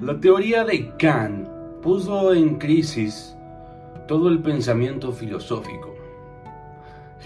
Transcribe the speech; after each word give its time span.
La 0.00 0.18
teoría 0.18 0.64
de 0.64 0.96
Kant 0.96 1.46
puso 1.82 2.32
en 2.32 2.56
crisis 2.56 3.36
todo 4.08 4.30
el 4.30 4.40
pensamiento 4.40 5.12
filosófico, 5.12 5.94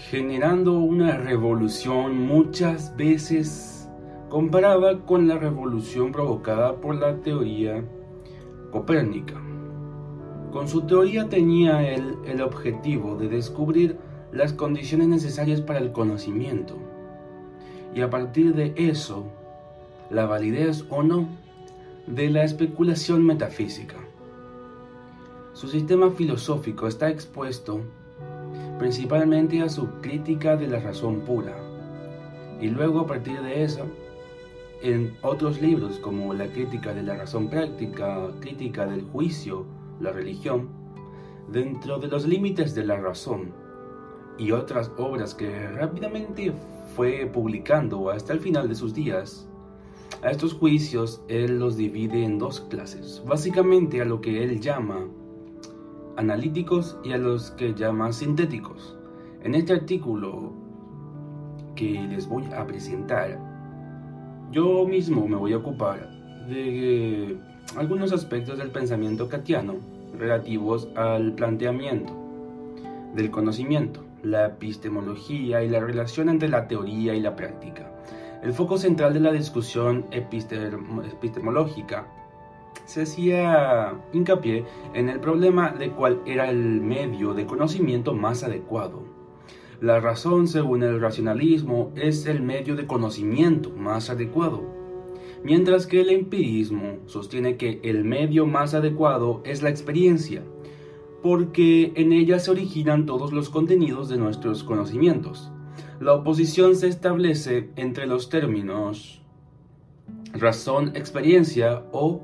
generando 0.09 0.79
una 0.79 1.15
revolución 1.15 2.19
muchas 2.27 2.93
veces 2.97 3.89
comparada 4.27 4.99
con 5.05 5.25
la 5.25 5.37
revolución 5.37 6.11
provocada 6.11 6.75
por 6.75 6.95
la 6.95 7.15
teoría 7.21 7.81
copérnica. 8.71 9.41
Con 10.51 10.67
su 10.67 10.81
teoría 10.81 11.29
tenía 11.29 11.89
él 11.89 12.17
el 12.25 12.41
objetivo 12.41 13.15
de 13.15 13.29
descubrir 13.29 13.97
las 14.33 14.51
condiciones 14.51 15.07
necesarias 15.07 15.61
para 15.61 15.79
el 15.79 15.93
conocimiento 15.93 16.75
y 17.93 18.01
a 18.01 18.09
partir 18.09 18.53
de 18.53 18.73
eso 18.75 19.27
la 20.09 20.25
validez 20.25 20.83
o 20.89 21.03
no 21.03 21.44
de 22.07 22.29
la 22.29 22.43
especulación 22.43 23.25
metafísica. 23.25 23.97
Su 25.53 25.67
sistema 25.67 26.11
filosófico 26.11 26.87
está 26.87 27.09
expuesto 27.09 27.81
principalmente 28.77 29.61
a 29.61 29.69
su 29.69 29.87
crítica 30.01 30.55
de 30.55 30.67
la 30.67 30.79
razón 30.79 31.21
pura 31.21 31.55
y 32.61 32.67
luego 32.67 32.99
a 32.99 33.07
partir 33.07 33.41
de 33.41 33.63
eso 33.63 33.85
en 34.81 35.17
otros 35.21 35.61
libros 35.61 35.97
como 35.97 36.33
la 36.33 36.47
crítica 36.47 36.93
de 36.93 37.01
la 37.01 37.15
razón 37.15 37.49
práctica, 37.49 38.29
crítica 38.39 38.85
del 38.85 39.01
juicio, 39.03 39.65
la 39.99 40.11
religión, 40.11 40.69
dentro 41.47 41.99
de 41.99 42.07
los 42.07 42.27
límites 42.27 42.75
de 42.75 42.85
la 42.85 42.97
razón 42.97 43.53
y 44.37 44.51
otras 44.51 44.91
obras 44.97 45.33
que 45.33 45.69
rápidamente 45.69 46.53
fue 46.95 47.25
publicando 47.25 48.09
hasta 48.09 48.33
el 48.33 48.41
final 48.41 48.67
de 48.67 48.75
sus 48.75 48.93
días, 48.93 49.49
a 50.23 50.31
estos 50.31 50.53
juicios 50.53 51.21
él 51.27 51.59
los 51.59 51.77
divide 51.77 52.23
en 52.23 52.39
dos 52.39 52.61
clases, 52.61 53.21
básicamente 53.25 54.01
a 54.01 54.05
lo 54.05 54.21
que 54.21 54.43
él 54.43 54.59
llama 54.59 55.07
analíticos 56.17 56.97
y 57.03 57.11
a 57.11 57.17
los 57.17 57.51
que 57.51 57.73
llama 57.73 58.11
sintéticos. 58.11 58.97
En 59.43 59.55
este 59.55 59.73
artículo 59.73 60.53
que 61.75 61.91
les 62.09 62.27
voy 62.27 62.45
a 62.57 62.65
presentar, 62.65 63.39
yo 64.51 64.87
mismo 64.87 65.27
me 65.27 65.35
voy 65.35 65.53
a 65.53 65.57
ocupar 65.57 66.09
de 66.47 67.37
algunos 67.75 68.11
aspectos 68.11 68.57
del 68.57 68.71
pensamiento 68.71 69.27
katiano 69.27 69.75
relativos 70.17 70.87
al 70.95 71.33
planteamiento 71.33 72.13
del 73.13 73.31
conocimiento, 73.31 74.03
la 74.23 74.47
epistemología 74.47 75.63
y 75.63 75.69
la 75.69 75.79
relación 75.79 76.29
entre 76.29 76.49
la 76.49 76.67
teoría 76.67 77.15
y 77.15 77.21
la 77.21 77.35
práctica. 77.35 77.91
El 78.43 78.53
foco 78.53 78.77
central 78.77 79.13
de 79.13 79.19
la 79.19 79.31
discusión 79.31 80.05
epistemológica 80.11 82.07
se 82.85 83.03
hacía 83.03 83.93
hincapié 84.13 84.65
en 84.93 85.09
el 85.09 85.19
problema 85.19 85.71
de 85.71 85.91
cuál 85.91 86.21
era 86.25 86.49
el 86.49 86.81
medio 86.81 87.33
de 87.33 87.45
conocimiento 87.45 88.13
más 88.13 88.43
adecuado. 88.43 89.03
La 89.81 89.99
razón, 89.99 90.47
según 90.47 90.83
el 90.83 91.01
racionalismo, 91.01 91.91
es 91.95 92.25
el 92.27 92.41
medio 92.41 92.75
de 92.75 92.85
conocimiento 92.85 93.71
más 93.71 94.09
adecuado, 94.09 94.63
mientras 95.43 95.85
que 95.87 96.01
el 96.01 96.09
empirismo 96.09 96.97
sostiene 97.05 97.57
que 97.57 97.79
el 97.83 98.03
medio 98.03 98.45
más 98.45 98.73
adecuado 98.73 99.41
es 99.43 99.63
la 99.63 99.69
experiencia, 99.69 100.43
porque 101.21 101.91
en 101.95 102.13
ella 102.13 102.39
se 102.39 102.51
originan 102.51 103.05
todos 103.05 103.33
los 103.33 103.49
contenidos 103.49 104.09
de 104.09 104.17
nuestros 104.17 104.63
conocimientos. 104.63 105.51
La 105.99 106.13
oposición 106.13 106.75
se 106.75 106.89
establece 106.89 107.69
entre 107.77 108.05
los 108.05 108.27
términos 108.29 109.21
razón, 110.33 110.91
experiencia 110.93 111.83
o 111.93 112.21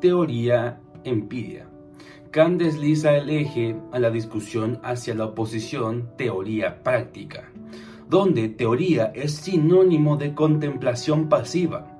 teoría, 0.00 0.78
empiria. 1.02 1.66
Kant 2.30 2.62
desliza 2.62 3.16
el 3.16 3.30
eje 3.30 3.76
a 3.90 3.98
la 3.98 4.10
discusión 4.10 4.78
hacia 4.84 5.16
la 5.16 5.24
oposición 5.24 6.10
teoría 6.16 6.84
práctica, 6.84 7.50
donde 8.08 8.48
teoría 8.48 9.06
es 9.16 9.34
sinónimo 9.34 10.16
de 10.16 10.34
contemplación 10.34 11.28
pasiva 11.28 11.92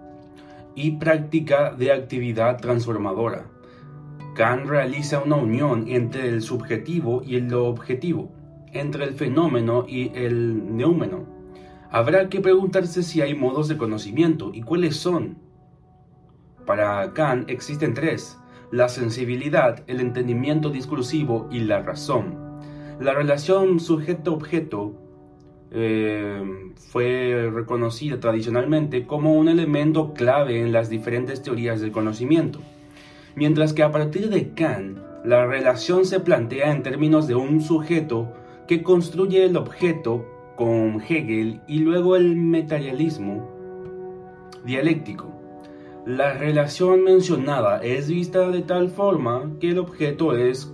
y 0.77 0.93
práctica 0.93 1.73
de 1.73 1.91
actividad 1.91 2.61
transformadora. 2.61 3.47
Kant 4.35 4.67
realiza 4.67 5.21
una 5.21 5.37
unión 5.37 5.87
entre 5.89 6.29
el 6.29 6.43
subjetivo 6.43 7.23
y 7.27 7.35
el 7.35 7.53
objetivo, 7.55 8.31
entre 8.81 9.05
el 9.05 9.15
fenómeno 9.15 9.85
y 9.89 10.11
el 10.15 10.77
neúmeno. 10.77 11.25
Habrá 11.91 12.29
que 12.29 12.41
preguntarse 12.41 13.03
si 13.03 13.21
hay 13.21 13.35
modos 13.35 13.69
de 13.69 13.77
conocimiento 13.77 14.51
y 14.53 14.63
cuáles 14.63 14.97
son. 14.97 15.39
Para 16.67 17.13
Kant 17.13 17.49
existen 17.49 17.95
tres, 17.95 18.39
la 18.73 18.89
sensibilidad, 18.89 19.85
el 19.87 20.01
entendimiento 20.01 20.71
discursivo 20.71 21.49
y 21.51 21.61
la 21.61 21.83
razón. 21.83 22.47
La 23.01 23.15
relación 23.15 23.79
sujeto-objeto 23.79 24.95
eh, 25.71 26.73
fue 26.91 27.51
reconocida 27.53 28.19
tradicionalmente 28.19 29.07
como 29.07 29.35
un 29.35 29.49
elemento 29.49 30.15
clave 30.15 30.61
en 30.61 30.73
las 30.73 30.89
diferentes 30.89 31.43
teorías 31.43 31.81
del 31.81 31.93
conocimiento, 31.93 32.61
mientras 33.35 33.73
que 33.73 33.83
a 33.83 33.93
partir 33.93 34.29
de 34.29 34.55
Kant 34.55 34.99
la 35.25 35.45
relación 35.47 36.07
se 36.07 36.21
plantea 36.21 36.73
en 36.73 36.83
términos 36.83 37.27
de 37.27 37.35
un 37.35 37.61
sujeto 37.61 38.33
que 38.67 38.83
construye 38.83 39.45
el 39.45 39.57
objeto 39.57 40.25
con 40.57 41.01
Hegel 41.01 41.61
y 41.69 41.79
luego 41.81 42.17
el 42.17 42.37
materialismo 42.37 43.49
dialéctico. 44.65 45.27
La 46.05 46.35
relación 46.35 47.05
mencionada 47.05 47.79
es 47.83 48.09
vista 48.09 48.49
de 48.51 48.63
tal 48.63 48.89
forma 48.89 49.53
que 49.61 49.71
el 49.71 49.79
objeto 49.79 50.37
es 50.37 50.73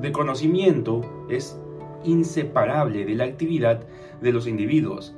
de 0.00 0.12
conocimiento 0.12 1.26
es 1.30 1.58
inseparable 2.04 3.04
de 3.04 3.14
la 3.14 3.24
actividad 3.24 3.86
de 4.20 4.32
los 4.32 4.46
individuos. 4.46 5.14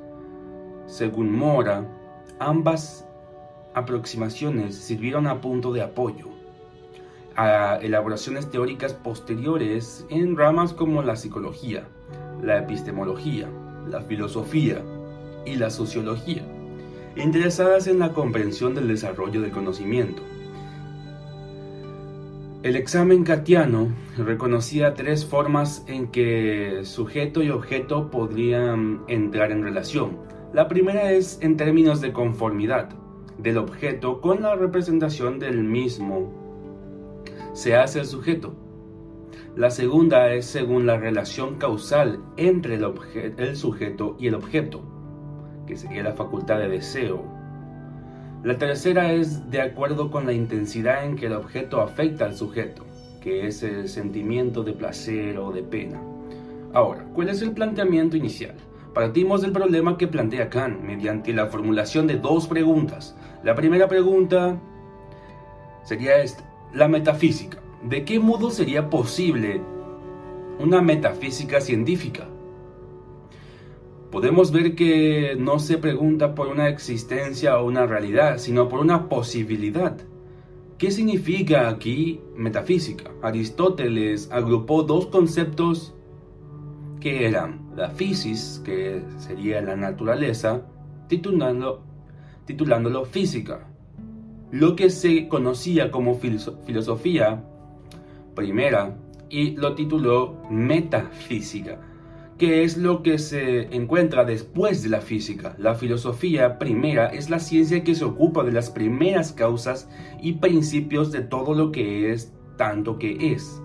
Según 0.85 1.31
Mora, 1.31 1.89
ambas 2.39 3.07
aproximaciones 3.73 4.75
sirvieron 4.75 5.27
a 5.27 5.41
punto 5.41 5.73
de 5.73 5.81
apoyo 5.81 6.34
a 7.35 7.77
elaboraciones 7.81 8.49
teóricas 8.49 8.93
posteriores 8.93 10.05
en 10.09 10.37
ramas 10.37 10.73
como 10.73 11.01
la 11.01 11.15
psicología, 11.15 11.87
la 12.41 12.59
epistemología, 12.59 13.49
la 13.89 14.01
filosofía 14.01 14.81
y 15.45 15.55
la 15.55 15.69
sociología, 15.69 16.43
interesadas 17.15 17.87
en 17.87 17.99
la 17.99 18.13
comprensión 18.13 18.73
del 18.75 18.87
desarrollo 18.87 19.41
del 19.41 19.51
conocimiento. 19.51 20.21
El 22.63 22.75
examen 22.75 23.23
katiano 23.23 23.89
reconocía 24.17 24.95
tres 24.95 25.23
formas 25.23 25.83
en 25.87 26.07
que 26.07 26.79
sujeto 26.83 27.43
y 27.43 27.51
objeto 27.51 28.09
podrían 28.09 29.03
entrar 29.07 29.51
en 29.51 29.61
relación. 29.61 30.17
La 30.51 30.67
primera 30.67 31.11
es 31.11 31.37
en 31.41 31.57
términos 31.57 32.01
de 32.01 32.11
conformidad 32.11 32.89
del 33.37 33.57
objeto 33.57 34.19
con 34.19 34.41
la 34.41 34.55
representación 34.55 35.37
del 35.37 35.63
mismo 35.63 36.44
se 37.55 37.73
hace 37.77 38.01
el 38.01 38.05
sujeto. 38.05 38.53
La 39.55 39.71
segunda 39.71 40.33
es 40.33 40.45
según 40.45 40.85
la 40.85 40.97
relación 40.97 41.55
causal 41.55 42.19
entre 42.35 42.75
el, 42.75 42.85
el 43.37 43.55
sujeto 43.55 44.17
y 44.19 44.27
el 44.27 44.35
objeto, 44.35 44.81
que 45.65 45.77
sería 45.77 46.03
la 46.03 46.11
facultad 46.11 46.59
de 46.59 46.67
deseo. 46.67 47.23
La 48.43 48.57
tercera 48.57 49.13
es 49.13 49.49
de 49.49 49.61
acuerdo 49.61 50.11
con 50.11 50.25
la 50.25 50.33
intensidad 50.33 51.05
en 51.05 51.15
que 51.15 51.27
el 51.27 51.33
objeto 51.33 51.79
afecta 51.79 52.25
al 52.25 52.35
sujeto, 52.35 52.85
que 53.21 53.47
es 53.47 53.63
el 53.63 53.87
sentimiento 53.87 54.61
de 54.61 54.73
placer 54.73 55.37
o 55.39 55.53
de 55.53 55.63
pena. 55.63 56.01
Ahora, 56.73 57.05
¿cuál 57.13 57.29
es 57.29 57.41
el 57.41 57.53
planteamiento 57.53 58.17
inicial? 58.17 58.55
Partimos 58.93 59.41
del 59.41 59.53
problema 59.53 59.97
que 59.97 60.09
plantea 60.09 60.49
Kant 60.49 60.81
mediante 60.81 61.31
la 61.31 61.45
formulación 61.45 62.05
de 62.05 62.17
dos 62.17 62.47
preguntas. 62.47 63.15
La 63.43 63.55
primera 63.55 63.87
pregunta 63.87 64.59
sería 65.85 66.17
esta. 66.17 66.54
La 66.75 66.89
metafísica. 66.89 67.59
¿De 67.83 68.03
qué 68.03 68.19
modo 68.19 68.51
sería 68.51 68.89
posible 68.89 69.61
una 70.59 70.81
metafísica 70.81 71.61
científica? 71.61 72.27
Podemos 74.11 74.51
ver 74.51 74.75
que 74.75 75.37
no 75.39 75.59
se 75.59 75.77
pregunta 75.77 76.35
por 76.35 76.47
una 76.47 76.67
existencia 76.67 77.57
o 77.57 77.65
una 77.65 77.85
realidad, 77.85 78.39
sino 78.39 78.67
por 78.67 78.81
una 78.81 79.07
posibilidad. 79.07 79.95
¿Qué 80.77 80.91
significa 80.91 81.69
aquí 81.69 82.19
metafísica? 82.35 83.09
Aristóteles 83.21 84.29
agrupó 84.29 84.83
dos 84.83 85.05
conceptos 85.05 85.95
que 86.99 87.25
eran 87.25 87.71
la 87.77 87.91
physis, 87.91 88.61
que 88.65 89.01
sería 89.17 89.61
la 89.61 89.77
naturaleza, 89.77 90.65
titulándolo, 91.07 91.83
titulándolo 92.45 93.05
física, 93.05 93.65
lo 94.51 94.75
que 94.75 94.89
se 94.89 95.27
conocía 95.27 95.91
como 95.91 96.15
filosofía 96.15 97.43
primera 98.35 98.95
y 99.29 99.51
lo 99.51 99.75
tituló 99.75 100.37
Metafísica, 100.49 101.79
que 102.37 102.63
es 102.63 102.77
lo 102.77 103.01
que 103.01 103.17
se 103.17 103.75
encuentra 103.75 104.23
después 104.23 104.83
de 104.83 104.89
la 104.89 105.01
física. 105.01 105.55
La 105.57 105.75
filosofía 105.75 106.59
primera 106.59 107.07
es 107.07 107.29
la 107.29 107.39
ciencia 107.39 107.83
que 107.83 107.95
se 107.95 108.05
ocupa 108.05 108.43
de 108.43 108.51
las 108.51 108.69
primeras 108.69 109.33
causas 109.33 109.89
y 110.21 110.33
principios 110.33 111.11
de 111.11 111.21
todo 111.21 111.53
lo 111.53 111.71
que 111.71 112.11
es 112.11 112.33
tanto 112.57 112.99
que 112.99 113.33
es. 113.33 113.61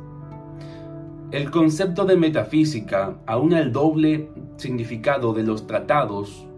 El 1.31 1.51
concepto 1.51 2.05
de 2.07 2.17
metafísica 2.17 3.19
aúna 3.27 3.61
el 3.61 3.71
doble 3.71 4.31
significado 4.57 5.33
de 5.33 5.45
los 5.45 5.67
tratados 5.67 6.49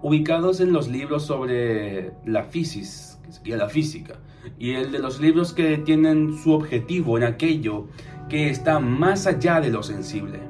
ubicados 0.00 0.60
en 0.60 0.72
los 0.72 0.88
libros 0.88 1.24
sobre 1.24 2.12
la 2.24 2.44
física, 2.44 3.17
la 3.44 3.68
física, 3.68 4.14
y 4.58 4.72
el 4.72 4.92
de 4.92 4.98
los 4.98 5.20
libros 5.20 5.52
que 5.52 5.78
tienen 5.78 6.36
su 6.38 6.52
objetivo 6.52 7.18
en 7.18 7.24
aquello 7.24 7.86
que 8.28 8.50
está 8.50 8.78
más 8.78 9.26
allá 9.26 9.60
de 9.60 9.70
lo 9.70 9.82
sensible, 9.82 10.40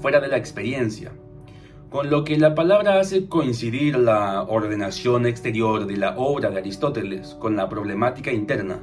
fuera 0.00 0.20
de 0.20 0.28
la 0.28 0.36
experiencia, 0.36 1.12
con 1.90 2.08
lo 2.08 2.24
que 2.24 2.38
la 2.38 2.54
palabra 2.54 3.00
hace 3.00 3.26
coincidir 3.26 3.98
la 3.98 4.44
ordenación 4.44 5.26
exterior 5.26 5.86
de 5.86 5.96
la 5.96 6.16
obra 6.16 6.50
de 6.50 6.58
Aristóteles 6.58 7.34
con 7.40 7.56
la 7.56 7.68
problemática 7.68 8.32
interna. 8.32 8.80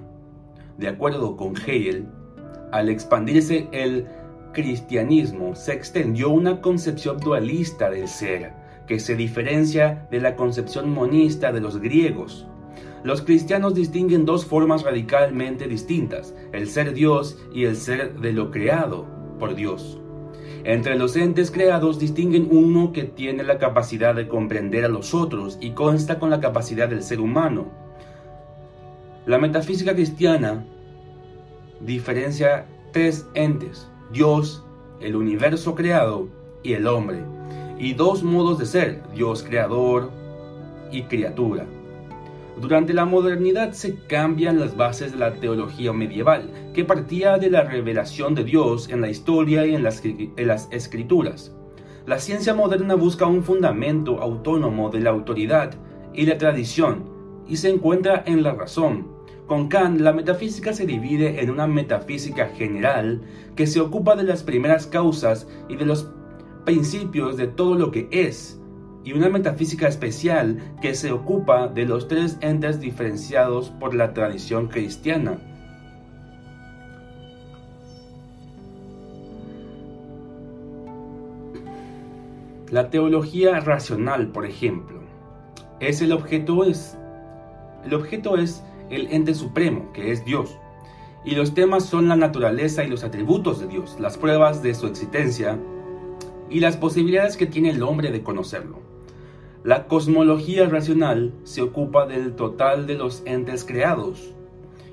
De 0.77 0.89
acuerdo 0.89 1.37
con 1.37 1.55
Hegel, 1.55 2.07
al 2.71 2.89
expandirse 2.89 3.67
el 3.71 4.05
cristianismo, 4.53 5.55
se 5.55 5.73
extendió 5.73 6.29
una 6.29 6.59
concepción 6.61 7.17
dualista 7.19 7.89
del 7.89 8.07
ser, 8.07 8.51
que 8.87 8.99
se 8.99 9.15
diferencia 9.15 10.07
de 10.09 10.21
la 10.21 10.35
concepción 10.35 10.89
monista 10.89 11.51
de 11.51 11.61
los 11.61 11.77
griegos. 11.79 12.47
Los 13.03 13.21
cristianos 13.21 13.75
distinguen 13.75 14.25
dos 14.25 14.45
formas 14.45 14.83
radicalmente 14.83 15.67
distintas, 15.67 16.33
el 16.51 16.67
ser 16.67 16.93
Dios 16.93 17.37
y 17.53 17.65
el 17.65 17.75
ser 17.75 18.19
de 18.19 18.33
lo 18.33 18.49
creado 18.49 19.05
por 19.39 19.55
Dios. 19.55 19.99
Entre 20.63 20.97
los 20.97 21.15
entes 21.15 21.51
creados 21.51 21.99
distinguen 21.99 22.47
uno 22.51 22.91
que 22.91 23.03
tiene 23.03 23.43
la 23.43 23.57
capacidad 23.57 24.15
de 24.15 24.27
comprender 24.27 24.83
a 24.83 24.89
los 24.89 25.13
otros 25.13 25.57
y 25.61 25.71
consta 25.71 26.19
con 26.19 26.29
la 26.29 26.41
capacidad 26.41 26.89
del 26.89 27.03
ser 27.03 27.21
humano. 27.21 27.67
La 29.25 29.37
metafísica 29.37 29.93
cristiana 29.93 30.65
diferencia 31.79 32.65
tres 32.91 33.27
entes, 33.33 33.87
Dios, 34.11 34.63
el 34.99 35.15
universo 35.15 35.75
creado 35.75 36.27
y 36.63 36.73
el 36.73 36.87
hombre, 36.87 37.23
y 37.79 37.93
dos 37.93 38.23
modos 38.23 38.57
de 38.59 38.65
ser, 38.65 39.03
Dios 39.13 39.43
creador 39.43 40.09
y 40.91 41.03
criatura. 41.03 41.65
Durante 42.59 42.93
la 42.93 43.05
modernidad 43.05 43.73
se 43.73 43.95
cambian 44.07 44.59
las 44.59 44.75
bases 44.75 45.11
de 45.11 45.19
la 45.19 45.33
teología 45.35 45.93
medieval, 45.93 46.71
que 46.73 46.83
partía 46.83 47.37
de 47.37 47.51
la 47.51 47.63
revelación 47.63 48.33
de 48.33 48.43
Dios 48.43 48.89
en 48.89 49.01
la 49.01 49.09
historia 49.09 49.67
y 49.67 49.75
en 49.75 49.83
las, 49.83 50.03
en 50.03 50.47
las 50.47 50.67
escrituras. 50.71 51.53
La 52.07 52.19
ciencia 52.19 52.55
moderna 52.55 52.95
busca 52.95 53.27
un 53.27 53.43
fundamento 53.43 54.21
autónomo 54.21 54.89
de 54.89 55.01
la 55.01 55.11
autoridad 55.11 55.75
y 56.13 56.25
la 56.25 56.37
tradición, 56.37 57.03
y 57.47 57.57
se 57.57 57.69
encuentra 57.69 58.23
en 58.25 58.41
la 58.41 58.53
razón, 58.53 59.17
con 59.47 59.69
Kant, 59.69 60.01
la 60.01 60.11
metafísica 60.11 60.73
se 60.73 60.85
divide 60.85 61.41
en 61.41 61.49
una 61.49 61.67
metafísica 61.67 62.49
general 62.49 63.21
que 63.55 63.65
se 63.65 63.79
ocupa 63.79 64.17
de 64.17 64.23
las 64.23 64.43
primeras 64.43 64.87
causas 64.87 65.47
y 65.69 65.77
de 65.77 65.85
los 65.85 66.11
principios 66.67 67.37
de 67.37 67.47
todo 67.47 67.75
lo 67.75 67.91
que 67.91 68.09
es, 68.11 68.59
y 69.05 69.13
una 69.13 69.29
metafísica 69.29 69.87
especial 69.87 70.57
que 70.81 70.95
se 70.95 71.13
ocupa 71.13 71.69
de 71.69 71.85
los 71.85 72.09
tres 72.09 72.37
entes 72.41 72.81
diferenciados 72.81 73.69
por 73.69 73.93
la 73.93 74.13
tradición 74.13 74.67
cristiana. 74.67 75.39
La 82.69 82.89
teología 82.89 83.61
racional, 83.61 84.27
por 84.33 84.45
ejemplo, 84.45 84.99
es 85.79 86.01
el 86.01 86.11
objeto 86.11 86.65
es 86.65 86.97
el 87.85 87.93
objeto 87.93 88.35
es 88.35 88.61
el 88.89 89.07
ente 89.13 89.35
supremo, 89.35 89.93
que 89.93 90.11
es 90.11 90.25
Dios. 90.25 90.57
Y 91.23 91.31
los 91.35 91.53
temas 91.53 91.85
son 91.85 92.09
la 92.09 92.17
naturaleza 92.17 92.83
y 92.83 92.89
los 92.89 93.05
atributos 93.05 93.61
de 93.61 93.67
Dios, 93.67 93.95
las 94.01 94.17
pruebas 94.17 94.61
de 94.61 94.75
su 94.75 94.87
existencia 94.87 95.57
y 96.49 96.59
las 96.59 96.77
posibilidades 96.77 97.37
que 97.37 97.45
tiene 97.45 97.71
el 97.71 97.83
hombre 97.83 98.11
de 98.11 98.23
conocerlo. 98.23 98.79
La 99.63 99.87
cosmología 99.87 100.67
racional 100.67 101.33
se 101.43 101.61
ocupa 101.61 102.05
del 102.05 102.35
total 102.35 102.87
de 102.87 102.95
los 102.95 103.21
entes 103.25 103.65
creados. 103.65 104.33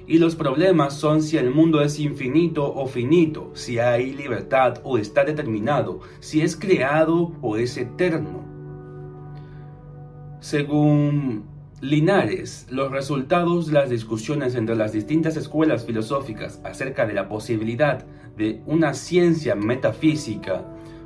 Y 0.06 0.18
los 0.18 0.36
problemas 0.36 0.94
son 0.94 1.22
si 1.22 1.36
el 1.36 1.50
mundo 1.50 1.80
es 1.80 1.98
infinito 1.98 2.74
o 2.74 2.86
finito, 2.86 3.50
si 3.54 3.78
hay 3.78 4.12
libertad 4.12 4.80
o 4.82 4.98
está 4.98 5.24
determinado, 5.24 6.00
si 6.20 6.42
es 6.42 6.56
creado 6.56 7.32
o 7.40 7.56
es 7.56 7.76
eterno. 7.76 8.44
Según 10.40 11.44
Linares, 11.80 12.66
los 12.70 12.90
resultados 12.90 13.66
de 13.66 13.74
las 13.74 13.90
discusiones 13.90 14.54
entre 14.54 14.74
las 14.74 14.92
distintas 14.92 15.36
escuelas 15.36 15.84
filosóficas 15.84 16.60
acerca 16.64 17.06
de 17.06 17.14
la 17.14 17.28
posibilidad 17.28 18.04
de 18.36 18.62
una 18.66 18.94
ciencia 18.94 19.54
metafísica 19.54 20.64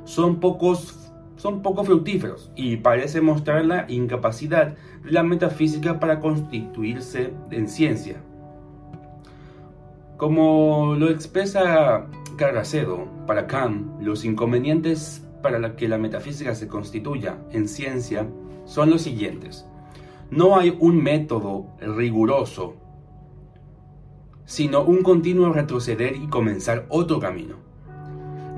son, 0.09 0.39
pocos, 0.39 1.11
son 1.37 1.61
poco 1.61 1.83
fructíferos 1.83 2.51
y 2.55 2.77
parece 2.77 3.21
mostrar 3.21 3.63
la 3.65 3.85
incapacidad 3.87 4.75
de 5.03 5.11
la 5.11 5.21
metafísica 5.21 5.99
para 5.99 6.19
constituirse 6.19 7.31
en 7.51 7.67
ciencia. 7.67 8.19
Como 10.17 10.95
lo 10.95 11.11
expresa 11.11 12.07
Carracedo, 12.37 13.07
para 13.27 13.45
Kant, 13.45 14.01
los 14.01 14.25
inconvenientes 14.25 15.23
para 15.43 15.75
que 15.75 15.87
la 15.87 15.99
metafísica 15.99 16.55
se 16.55 16.67
constituya 16.67 17.37
en 17.51 17.67
ciencia 17.67 18.27
son 18.65 18.89
los 18.89 19.03
siguientes. 19.03 19.67
No 20.31 20.57
hay 20.57 20.75
un 20.79 21.03
método 21.03 21.67
riguroso, 21.79 22.73
sino 24.45 24.81
un 24.81 25.03
continuo 25.03 25.53
retroceder 25.53 26.15
y 26.15 26.27
comenzar 26.27 26.87
otro 26.89 27.19
camino. 27.19 27.68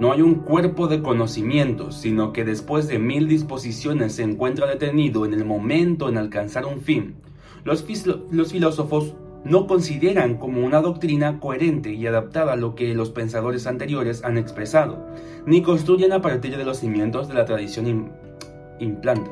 No 0.01 0.11
hay 0.11 0.23
un 0.23 0.33
cuerpo 0.33 0.87
de 0.87 1.03
conocimientos, 1.03 1.93
sino 1.93 2.33
que 2.33 2.43
después 2.43 2.87
de 2.87 2.97
mil 2.97 3.27
disposiciones 3.27 4.15
se 4.15 4.23
encuentra 4.23 4.65
detenido 4.65 5.27
en 5.27 5.33
el 5.35 5.45
momento 5.45 6.09
en 6.09 6.17
alcanzar 6.17 6.65
un 6.65 6.81
fin. 6.81 7.17
Los, 7.63 7.83
filósofos 7.83 9.13
no 9.43 9.67
consideran 9.67 10.37
como 10.39 10.65
una 10.65 10.81
doctrina 10.81 11.39
coherente 11.39 11.93
y 11.93 12.07
adaptada 12.07 12.53
a 12.53 12.55
lo 12.55 12.73
que 12.73 12.95
los 12.95 13.11
pensadores 13.11 13.67
anteriores 13.67 14.23
han 14.23 14.39
expresado, 14.39 15.05
ni 15.45 15.61
construyen 15.61 16.13
a 16.13 16.21
partir 16.23 16.57
de 16.57 16.65
los 16.65 16.79
cimientos 16.79 17.27
de 17.27 17.35
la 17.35 17.45
tradición 17.45 18.11
implanta. 18.79 19.29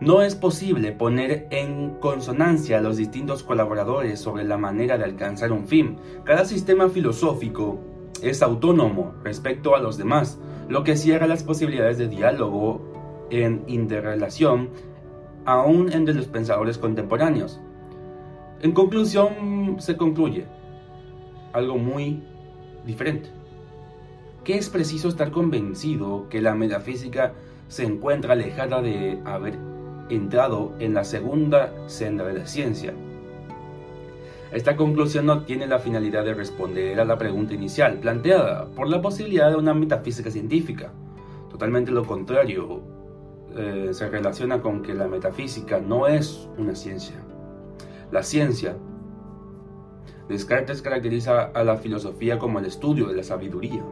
No 0.00 0.22
es 0.22 0.34
posible 0.34 0.90
poner 0.90 1.46
en 1.52 1.90
consonancia 2.00 2.78
a 2.78 2.80
los 2.80 2.96
distintos 2.96 3.44
colaboradores 3.44 4.18
sobre 4.18 4.42
la 4.42 4.58
manera 4.58 4.98
de 4.98 5.04
alcanzar 5.04 5.52
un 5.52 5.68
fin. 5.68 5.98
Cada 6.24 6.44
sistema 6.46 6.88
filosófico 6.88 7.94
es 8.22 8.42
autónomo 8.42 9.14
respecto 9.22 9.76
a 9.76 9.80
los 9.80 9.96
demás, 9.96 10.38
lo 10.68 10.84
que 10.84 10.96
cierra 10.96 11.26
las 11.26 11.42
posibilidades 11.42 11.98
de 11.98 12.08
diálogo 12.08 13.26
en 13.30 13.64
interrelación 13.66 14.70
aún 15.44 15.92
entre 15.92 16.14
los 16.14 16.26
pensadores 16.26 16.78
contemporáneos. 16.78 17.60
En 18.60 18.72
conclusión, 18.72 19.76
se 19.78 19.96
concluye 19.96 20.46
algo 21.52 21.78
muy 21.78 22.22
diferente. 22.84 23.30
Que 24.44 24.56
es 24.56 24.68
preciso 24.68 25.08
estar 25.08 25.30
convencido 25.30 26.28
que 26.28 26.40
la 26.40 26.54
metafísica 26.54 27.34
se 27.68 27.84
encuentra 27.84 28.32
alejada 28.32 28.80
de 28.80 29.20
haber 29.24 29.58
entrado 30.08 30.74
en 30.78 30.94
la 30.94 31.04
segunda 31.04 31.72
senda 31.88 32.24
de 32.24 32.38
la 32.38 32.46
ciencia. 32.46 32.94
Esta 34.52 34.76
conclusión 34.76 35.26
no 35.26 35.42
tiene 35.42 35.66
la 35.66 35.80
finalidad 35.80 36.24
de 36.24 36.32
responder 36.32 37.00
a 37.00 37.04
la 37.04 37.18
pregunta 37.18 37.54
inicial 37.54 37.98
planteada 37.98 38.66
por 38.66 38.88
la 38.88 39.02
posibilidad 39.02 39.50
de 39.50 39.56
una 39.56 39.74
metafísica 39.74 40.30
científica. 40.30 40.92
Totalmente 41.50 41.90
lo 41.90 42.04
contrario, 42.04 42.80
eh, 43.56 43.88
se 43.92 44.08
relaciona 44.08 44.60
con 44.60 44.82
que 44.82 44.94
la 44.94 45.08
metafísica 45.08 45.80
no 45.80 46.06
es 46.06 46.48
una 46.58 46.76
ciencia. 46.76 47.16
La 48.12 48.22
ciencia, 48.22 48.76
Descartes 50.28 50.82
caracteriza 50.82 51.42
a 51.42 51.64
la 51.64 51.76
filosofía 51.76 52.38
como 52.38 52.58
el 52.58 52.66
estudio 52.66 53.06
de 53.06 53.16
la 53.16 53.22
sabiduría, 53.22 53.84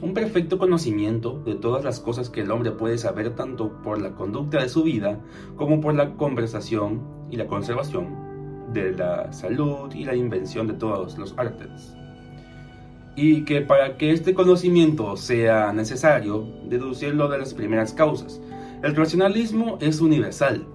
un 0.00 0.14
perfecto 0.14 0.58
conocimiento 0.58 1.42
de 1.44 1.54
todas 1.54 1.84
las 1.84 2.00
cosas 2.00 2.30
que 2.30 2.42
el 2.42 2.50
hombre 2.50 2.72
puede 2.72 2.98
saber 2.98 3.34
tanto 3.34 3.82
por 3.82 4.00
la 4.00 4.14
conducta 4.14 4.60
de 4.60 4.68
su 4.68 4.82
vida 4.82 5.20
como 5.56 5.80
por 5.80 5.94
la 5.94 6.14
conversación 6.16 7.02
y 7.30 7.36
la 7.36 7.46
conservación 7.46 8.31
de 8.72 8.92
la 8.92 9.32
salud 9.32 9.92
y 9.94 10.04
la 10.04 10.14
invención 10.14 10.66
de 10.66 10.74
todos 10.74 11.18
los 11.18 11.34
artes. 11.36 11.94
Y 13.14 13.44
que 13.44 13.60
para 13.60 13.96
que 13.96 14.12
este 14.12 14.34
conocimiento 14.34 15.16
sea 15.16 15.72
necesario, 15.72 16.46
deducirlo 16.64 17.28
de 17.28 17.38
las 17.38 17.52
primeras 17.54 17.92
causas. 17.92 18.40
El 18.82 18.96
racionalismo 18.96 19.78
es 19.80 20.00
universal 20.00 20.66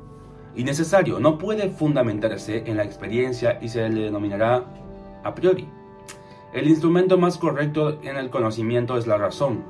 y 0.56 0.64
necesario, 0.64 1.20
no 1.20 1.38
puede 1.38 1.70
fundamentarse 1.70 2.64
en 2.66 2.78
la 2.78 2.84
experiencia 2.84 3.60
y 3.62 3.70
se 3.70 3.90
le 3.90 4.04
denominará 4.04 4.64
a 5.24 5.36
priori. 5.36 5.68
El 6.54 6.68
instrumento 6.68 7.18
más 7.18 7.38
correcto 7.38 8.00
en 8.02 8.18
el 8.18 8.30
conocimiento 8.30 8.98
es 8.98 9.06
la 9.06 9.18
razón. 9.18 9.64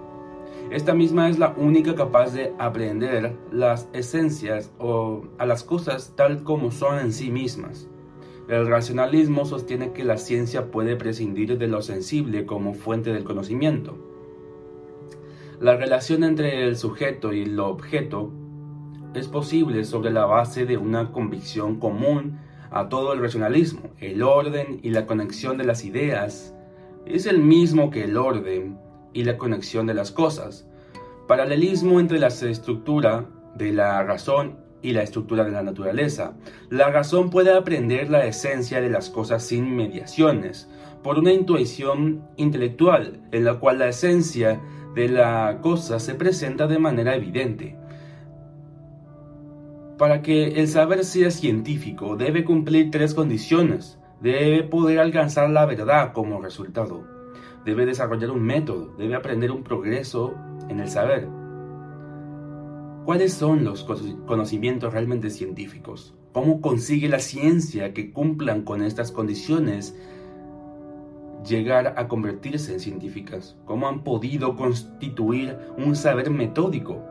Esta 0.69 0.93
misma 0.93 1.29
es 1.29 1.39
la 1.39 1.53
única 1.57 1.96
capaz 1.96 2.34
de 2.34 2.53
aprender 2.60 3.36
las 3.51 3.88
esencias 3.93 4.72
o 4.77 5.24
a 5.38 5.46
las 5.46 5.63
cosas 5.63 6.13
tal 6.15 6.43
como 6.43 6.72
son 6.72 7.00
en 7.00 7.13
sí 7.13 7.31
mismas. 7.31 7.88
El 8.48 8.66
racionalismo 8.68 9.46
sostiene 9.46 9.92
que 9.92 10.06
la 10.06 10.18
ciencia 10.18 10.72
puede 10.72 10.96
prescindir 10.96 11.58
de 11.58 11.68
lo 11.68 11.82
sensible 11.82 12.46
como 12.46 12.74
fuente 12.74 13.12
del 13.12 13.25
conocimiento. 13.25 13.98
La 15.60 15.75
relación 15.75 16.24
entre 16.24 16.66
el 16.66 16.77
sujeto 16.77 17.34
y 17.34 17.42
el 17.42 17.60
objeto 17.60 18.32
es 19.13 19.27
posible 19.27 19.84
sobre 19.84 20.12
la 20.12 20.25
base 20.25 20.66
de 20.66 20.77
una 20.77 21.12
convicción 21.12 21.77
común 21.77 22.39
a 22.72 22.88
todo 22.88 23.12
el 23.12 23.22
racionalismo. 23.22 23.89
El 24.00 24.24
orden 24.24 24.80
y 24.82 24.92
la 24.92 25.06
conexión 25.06 25.58
de 25.58 25.66
las 25.66 25.84
ideas 25.84 26.56
es 27.06 27.25
el 27.25 27.39
mismo 27.39 27.89
que 27.89 28.06
el 28.06 28.16
orden 28.16 28.77
y 29.12 29.25
la 29.25 29.38
conexión 29.38 29.88
de 29.88 29.94
las 29.94 30.12
cosas. 30.12 30.68
Paralelismo 31.27 32.00
entre 32.00 32.20
la 32.20 32.27
estructura 32.27 33.25
de 33.56 33.74
la 33.74 34.04
razón 34.04 34.66
y 34.88 34.94
la 34.94 35.03
estructura 35.03 35.44
de 35.44 35.51
la 35.51 35.63
naturaleza. 35.63 36.38
La 36.70 36.89
razón 36.89 37.29
puede 37.29 37.53
aprender 37.53 38.10
la 38.10 38.25
esencia 38.25 38.79
de 38.79 38.89
las 38.89 39.10
cosas 39.10 39.44
sin 39.44 39.75
mediaciones, 39.75 40.70
por 41.03 41.20
una 41.20 41.34
intuición 41.34 42.24
intelectual, 42.38 43.20
en 43.34 43.44
la 43.44 43.56
cual 43.56 43.79
la 43.79 43.89
esencia 43.89 44.62
de 44.96 45.10
la 45.10 45.60
cosa 45.62 46.00
se 46.00 46.15
presenta 46.15 46.67
de 46.67 46.79
manera 46.79 47.15
evidente. 47.15 47.75
Para 49.98 50.22
que 50.22 50.62
el 50.62 50.70
saber 50.70 51.03
sea 51.03 51.32
científico 51.32 52.15
debe 52.15 52.46
cumplir 52.46 52.89
tres 52.89 53.13
condiciones. 53.13 54.00
Debe 54.22 54.63
poder 54.63 55.00
alcanzar 55.00 55.50
la 55.50 55.65
verdad 55.65 56.13
como 56.13 56.41
resultado. 56.41 57.03
Debe 57.65 57.86
desarrollar 57.86 58.32
un 58.32 58.41
método. 58.41 58.96
Debe 58.98 59.15
aprender 59.15 59.51
un 59.51 59.63
progreso 59.63 60.34
en 60.70 60.79
el 60.79 60.88
saber. 60.88 61.27
¿Cuáles 63.08 63.32
son 63.32 63.64
los 63.64 63.86
conocimientos 63.86 64.92
realmente 64.92 65.30
científicos? 65.30 66.14
¿Cómo 66.34 66.60
consigue 66.60 67.08
la 67.08 67.20
ciencia 67.20 67.94
que 67.94 68.12
cumplan 68.12 68.64
con 68.64 68.84
estas 68.84 69.14
condiciones 69.14 69.96
llegar 71.48 71.94
a 71.96 72.10
convertirse 72.10 72.74
en 72.74 72.82
científicas? 72.82 73.56
¿Cómo 73.64 73.88
han 73.88 74.04
podido 74.04 74.58
constituir 74.58 75.58
un 75.78 75.96
saber 75.96 76.30
metódico 76.32 77.02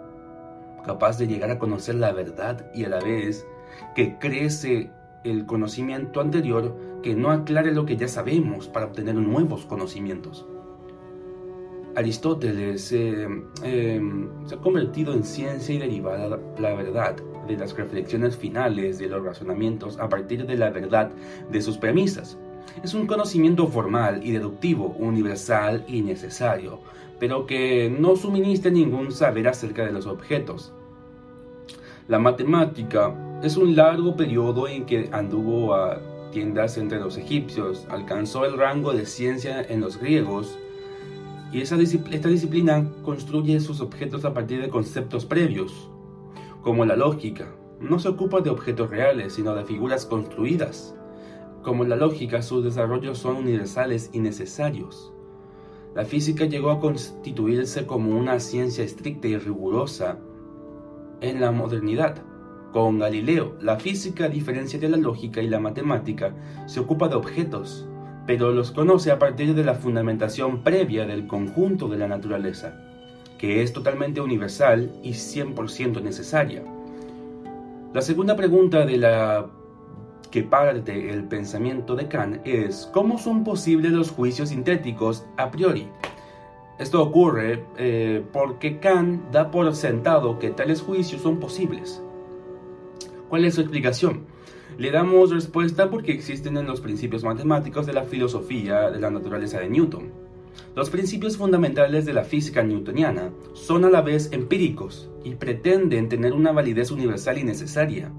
capaz 0.84 1.16
de 1.16 1.28
llegar 1.28 1.50
a 1.50 1.58
conocer 1.58 1.94
la 1.94 2.12
verdad 2.12 2.70
y 2.74 2.84
a 2.84 2.90
la 2.90 3.00
vez 3.00 3.46
que 3.94 4.18
crece 4.18 4.90
el 5.24 5.46
conocimiento 5.46 6.20
anterior 6.20 6.76
que 7.02 7.14
no 7.14 7.30
aclare 7.30 7.72
lo 7.72 7.86
que 7.86 7.96
ya 7.96 8.06
sabemos 8.06 8.68
para 8.68 8.84
obtener 8.84 9.14
nuevos 9.14 9.64
conocimientos. 9.64 10.46
Aristóteles 11.96 12.92
em, 12.92 13.44
se 14.46 14.54
ha 14.54 14.58
convertido 14.58 15.14
en 15.14 15.24
ciencia 15.24 15.74
y 15.74 15.78
derivada 15.78 16.38
la 16.58 16.74
verdad 16.74 17.16
de 17.48 17.56
las 17.56 17.74
reflexiones 17.74 18.36
finales 18.36 18.98
de 18.98 19.08
los 19.08 19.24
razonamientos 19.24 19.98
a 19.98 20.08
partir 20.08 20.46
de 20.46 20.56
la 20.56 20.70
verdad 20.70 21.10
de 21.50 21.62
sus 21.62 21.78
premisas. 21.78 22.36
Es 22.84 22.92
un 22.92 23.06
conocimiento 23.06 23.66
formal 23.68 24.20
y 24.22 24.32
deductivo, 24.32 24.94
universal 24.98 25.84
y 25.88 26.02
necesario, 26.02 26.80
pero 27.18 27.46
que 27.46 27.88
no 27.88 28.16
suministra 28.16 28.70
ningún 28.70 29.10
saber 29.10 29.48
acerca 29.48 29.84
de 29.86 29.92
los 29.92 30.06
objetos. 30.06 30.72
La 32.08 32.18
matemática 32.18 33.14
es 33.42 33.56
un 33.56 33.74
largo 33.74 34.16
periodo 34.16 34.68
en 34.68 34.84
que 34.84 35.08
anduvo 35.12 35.74
a 35.74 35.98
tiendas 36.30 36.76
entre 36.76 37.00
los 37.00 37.16
egipcios, 37.16 37.86
alcanzó 37.88 38.44
el 38.44 38.58
rango 38.58 38.92
de 38.92 39.06
ciencia 39.06 39.62
en 39.62 39.80
los 39.80 39.98
griegos, 39.98 40.58
y 41.56 41.62
esta 41.62 41.78
disciplina 41.78 42.92
construye 43.02 43.60
sus 43.60 43.80
objetos 43.80 44.26
a 44.26 44.34
partir 44.34 44.60
de 44.60 44.68
conceptos 44.68 45.24
previos, 45.24 45.90
como 46.60 46.84
la 46.84 46.96
lógica. 46.96 47.56
No 47.80 47.98
se 47.98 48.08
ocupa 48.08 48.42
de 48.42 48.50
objetos 48.50 48.90
reales, 48.90 49.32
sino 49.32 49.54
de 49.54 49.64
figuras 49.64 50.04
construidas. 50.04 50.94
Como 51.62 51.84
la 51.84 51.96
lógica, 51.96 52.42
sus 52.42 52.62
desarrollos 52.62 53.16
son 53.16 53.36
universales 53.36 54.10
y 54.12 54.20
necesarios. 54.20 55.14
La 55.94 56.04
física 56.04 56.44
llegó 56.44 56.70
a 56.70 56.78
constituirse 56.78 57.86
como 57.86 58.14
una 58.14 58.38
ciencia 58.38 58.84
estricta 58.84 59.26
y 59.26 59.38
rigurosa 59.38 60.18
en 61.22 61.40
la 61.40 61.52
modernidad. 61.52 62.22
Con 62.74 62.98
Galileo, 62.98 63.56
la 63.62 63.78
física, 63.78 64.26
a 64.26 64.28
diferencia 64.28 64.78
de 64.78 64.90
la 64.90 64.98
lógica 64.98 65.40
y 65.40 65.48
la 65.48 65.58
matemática, 65.58 66.36
se 66.66 66.80
ocupa 66.80 67.08
de 67.08 67.14
objetos, 67.14 67.88
pero 68.26 68.52
los 68.52 68.72
conoce 68.72 69.10
a 69.10 69.18
partir 69.18 69.54
de 69.54 69.64
la 69.64 69.74
fundamentación 69.74 70.62
previa 70.62 71.06
del 71.06 71.26
conjunto 71.26 71.88
de 71.88 71.98
la 71.98 72.08
naturaleza, 72.08 72.74
que 73.38 73.62
es 73.62 73.72
totalmente 73.72 74.20
universal 74.20 74.92
y 75.02 75.10
100% 75.10 76.02
necesaria. 76.02 76.62
La 77.94 78.02
segunda 78.02 78.36
pregunta 78.36 78.84
de 78.84 78.96
la 78.98 79.46
que 80.30 80.42
parte 80.42 81.10
el 81.10 81.24
pensamiento 81.24 81.94
de 81.94 82.08
Kant 82.08 82.46
es 82.46 82.90
¿cómo 82.92 83.16
son 83.16 83.44
posibles 83.44 83.92
los 83.92 84.10
juicios 84.10 84.48
sintéticos 84.48 85.24
a 85.36 85.50
priori? 85.50 85.88
Esto 86.78 87.02
ocurre 87.02 87.64
eh, 87.78 88.22
porque 88.32 88.78
Kant 88.80 89.30
da 89.30 89.50
por 89.50 89.74
sentado 89.74 90.38
que 90.38 90.50
tales 90.50 90.82
juicios 90.82 91.22
son 91.22 91.38
posibles. 91.38 92.02
¿Cuál 93.28 93.44
es 93.44 93.54
su 93.54 93.62
explicación? 93.62 94.26
Le 94.78 94.90
damos 94.90 95.30
respuesta 95.30 95.88
porque 95.88 96.12
existen 96.12 96.58
en 96.58 96.66
los 96.66 96.82
principios 96.82 97.24
matemáticos 97.24 97.86
de 97.86 97.94
la 97.94 98.04
filosofía 98.04 98.90
de 98.90 99.00
la 99.00 99.10
naturaleza 99.10 99.58
de 99.58 99.70
Newton. 99.70 100.12
Los 100.74 100.90
principios 100.90 101.38
fundamentales 101.38 102.04
de 102.04 102.12
la 102.12 102.24
física 102.24 102.62
newtoniana 102.62 103.32
son 103.54 103.86
a 103.86 103.90
la 103.90 104.02
vez 104.02 104.30
empíricos 104.32 105.08
y 105.24 105.34
pretenden 105.36 106.10
tener 106.10 106.34
una 106.34 106.52
validez 106.52 106.90
universal 106.90 107.38
y 107.38 107.44
necesaria. 107.44 108.12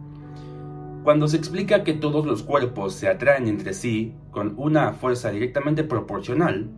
Cuando 1.04 1.28
se 1.28 1.38
explica 1.38 1.84
que 1.84 1.94
todos 1.94 2.26
los 2.26 2.42
cuerpos 2.42 2.94
se 2.94 3.08
atraen 3.08 3.48
entre 3.48 3.76
sí 3.76 4.16
con 4.32 4.56
una 4.58 4.94
fuerza 4.94 5.30
directamente 5.30 5.84
proporcional, 5.84 6.72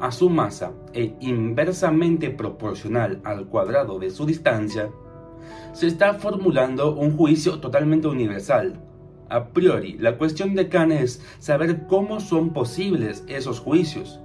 a 0.00 0.10
su 0.10 0.30
masa 0.30 0.72
e 0.94 1.14
inversamente 1.20 2.30
proporcional 2.30 3.20
al 3.24 3.46
cuadrado 3.46 3.98
de 3.98 4.10
su 4.10 4.24
distancia, 4.24 4.90
se 5.74 5.86
está 5.86 6.14
formulando 6.14 6.94
un 6.94 7.14
juicio 7.14 7.60
totalmente 7.60 8.08
universal. 8.08 8.80
A 9.28 9.48
priori, 9.48 9.96
la 9.98 10.18
cuestión 10.18 10.54
de 10.54 10.68
Kant 10.68 10.92
es 10.92 11.24
saber 11.38 11.86
cómo 11.86 12.20
son 12.20 12.52
posibles 12.52 13.24
esos 13.28 13.60
juicios. 13.60 14.20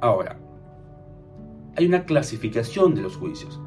Ahora, 0.00 0.36
hay 1.76 1.86
una 1.86 2.04
clasificación 2.04 2.94
de 2.94 3.02
los 3.02 3.16
juicios. 3.16 3.60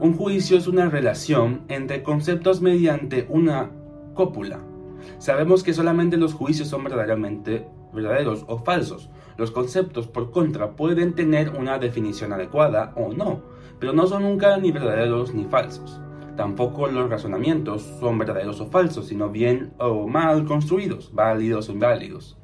Un 0.00 0.16
juicio 0.16 0.56
es 0.56 0.66
una 0.66 0.88
relación 0.88 1.62
entre 1.68 2.02
conceptos 2.02 2.60
mediante 2.60 3.26
una 3.28 3.70
cópula. 4.14 4.60
Sabemos 5.18 5.62
que 5.62 5.74
solamente 5.74 6.16
los 6.16 6.34
juicios 6.34 6.68
son 6.68 6.84
verdaderamente 6.84 7.66
verdaderos 7.92 8.44
o 8.48 8.58
falsos. 8.58 9.10
Los 9.36 9.50
conceptos, 9.50 10.08
por 10.08 10.30
contra, 10.30 10.76
pueden 10.76 11.14
tener 11.14 11.50
una 11.50 11.78
definición 11.78 12.32
adecuada 12.32 12.92
o 12.96 13.12
no, 13.12 13.42
pero 13.78 13.92
no 13.92 14.06
son 14.06 14.22
nunca 14.22 14.56
ni 14.56 14.72
verdaderos 14.72 15.34
ni 15.34 15.44
falsos. 15.44 16.00
Tampoco 16.38 16.86
los 16.86 17.10
razonamientos 17.10 17.82
son 17.98 18.16
verdaderos 18.16 18.60
o 18.60 18.66
falsos, 18.68 19.08
sino 19.08 19.28
bien 19.28 19.72
o 19.78 20.06
mal 20.06 20.44
construidos, 20.44 21.12
válidos 21.12 21.68
o 21.68 21.72
inválidos. 21.72 22.36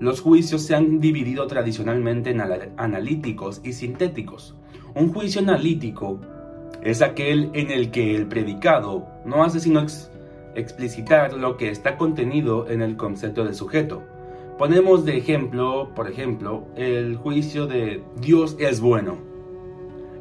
Los 0.00 0.20
juicios 0.20 0.62
se 0.62 0.74
han 0.74 0.98
dividido 0.98 1.46
tradicionalmente 1.46 2.30
en 2.30 2.40
analíticos 2.40 3.60
y 3.62 3.74
sintéticos. 3.74 4.56
Un 4.96 5.12
juicio 5.12 5.40
analítico 5.40 6.18
es 6.82 7.00
aquel 7.00 7.50
en 7.54 7.70
el 7.70 7.92
que 7.92 8.16
el 8.16 8.26
predicado 8.26 9.06
no 9.24 9.44
hace 9.44 9.60
sino 9.60 9.86
explicitar 10.56 11.34
lo 11.34 11.56
que 11.56 11.70
está 11.70 11.96
contenido 11.96 12.68
en 12.68 12.82
el 12.82 12.96
concepto 12.96 13.44
del 13.44 13.54
sujeto. 13.54 14.02
Ponemos 14.58 15.04
de 15.04 15.16
ejemplo, 15.16 15.90
por 15.94 16.10
ejemplo, 16.10 16.64
el 16.74 17.14
juicio 17.14 17.68
de 17.68 18.02
Dios 18.20 18.56
es 18.58 18.80
bueno. 18.80 19.31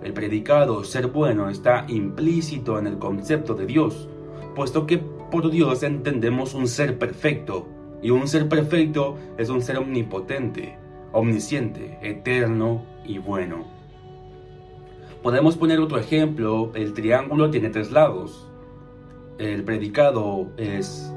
El 0.03 0.13
predicado 0.13 0.83
ser 0.83 1.07
bueno 1.07 1.49
está 1.49 1.85
implícito 1.87 2.79
en 2.79 2.87
el 2.87 2.97
concepto 2.97 3.53
de 3.53 3.65
Dios, 3.65 4.09
puesto 4.55 4.85
que 4.85 4.97
por 4.97 5.49
Dios 5.51 5.83
entendemos 5.83 6.53
un 6.53 6.67
ser 6.67 6.97
perfecto, 6.97 7.67
y 8.01 8.09
un 8.09 8.27
ser 8.27 8.49
perfecto 8.49 9.17
es 9.37 9.49
un 9.49 9.61
ser 9.61 9.77
omnipotente, 9.77 10.77
omnisciente, 11.11 11.99
eterno 12.01 12.83
y 13.05 13.19
bueno. 13.19 13.65
Podemos 15.21 15.55
poner 15.55 15.79
otro 15.79 15.99
ejemplo, 15.99 16.71
el 16.73 16.93
triángulo 16.93 17.51
tiene 17.51 17.69
tres 17.69 17.91
lados. 17.91 18.47
El 19.37 19.63
predicado 19.63 20.47
es 20.57 21.13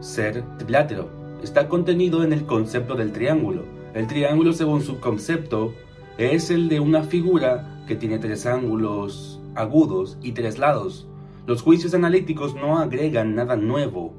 ser 0.00 0.44
trilátero 0.58 1.18
está 1.42 1.68
contenido 1.68 2.24
en 2.24 2.32
el 2.32 2.44
concepto 2.44 2.94
del 2.94 3.12
triángulo. 3.12 3.64
El 3.94 4.06
triángulo, 4.06 4.52
según 4.52 4.82
su 4.82 5.00
concepto, 5.00 5.74
es 6.16 6.50
el 6.50 6.68
de 6.68 6.80
una 6.80 7.02
figura 7.02 7.77
que 7.88 7.96
tiene 7.96 8.20
tres 8.20 8.46
ángulos 8.46 9.40
agudos 9.56 10.18
y 10.22 10.32
tres 10.32 10.58
lados. 10.58 11.08
Los 11.46 11.62
juicios 11.62 11.94
analíticos 11.94 12.54
no 12.54 12.78
agregan 12.78 13.34
nada 13.34 13.56
nuevo 13.56 14.14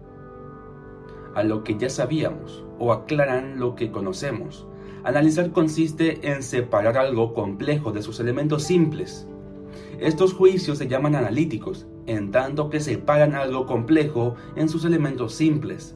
a 1.36 1.44
lo 1.44 1.64
que 1.64 1.78
ya 1.78 1.90
sabíamos 1.90 2.66
o 2.80 2.92
aclaran 2.92 3.60
lo 3.60 3.76
que 3.76 3.92
conocemos. 3.92 4.68
Analizar 5.04 5.52
consiste 5.52 6.30
en 6.30 6.44
separar 6.44 6.98
algo 6.98 7.34
complejo 7.34 7.94
de 7.94 8.02
sus 8.02 8.20
elementos 8.20 8.64
simples. 8.64 9.28
Estos 10.00 10.34
juicios 10.34 10.80
se 10.80 10.88
llaman 10.88 11.16
analíticos, 11.16 11.86
en 12.08 12.32
tanto 12.32 12.70
que 12.70 12.80
separan 12.80 13.36
algo 13.36 13.68
complejo 13.68 14.36
en 14.56 14.68
sus 14.68 14.84
elementos 14.84 15.36
simples. 15.36 15.96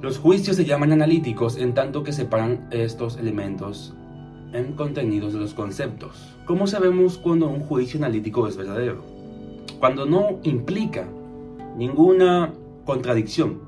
Los 0.00 0.18
juicios 0.18 0.56
se 0.56 0.64
llaman 0.64 0.92
analíticos 0.92 1.56
en 1.56 1.74
tanto 1.74 2.04
que 2.04 2.12
separan 2.12 2.68
estos 2.70 3.18
elementos 3.18 3.94
en 4.52 4.72
contenidos 4.72 5.32
de 5.32 5.40
los 5.40 5.54
conceptos. 5.54 6.36
¿Cómo 6.46 6.66
sabemos 6.66 7.18
cuando 7.18 7.48
un 7.48 7.60
juicio 7.60 7.98
analítico 7.98 8.46
es 8.48 8.56
verdadero? 8.56 9.02
Cuando 9.78 10.06
no 10.06 10.40
implica 10.42 11.08
ninguna 11.76 12.52
contradicción. 12.84 13.60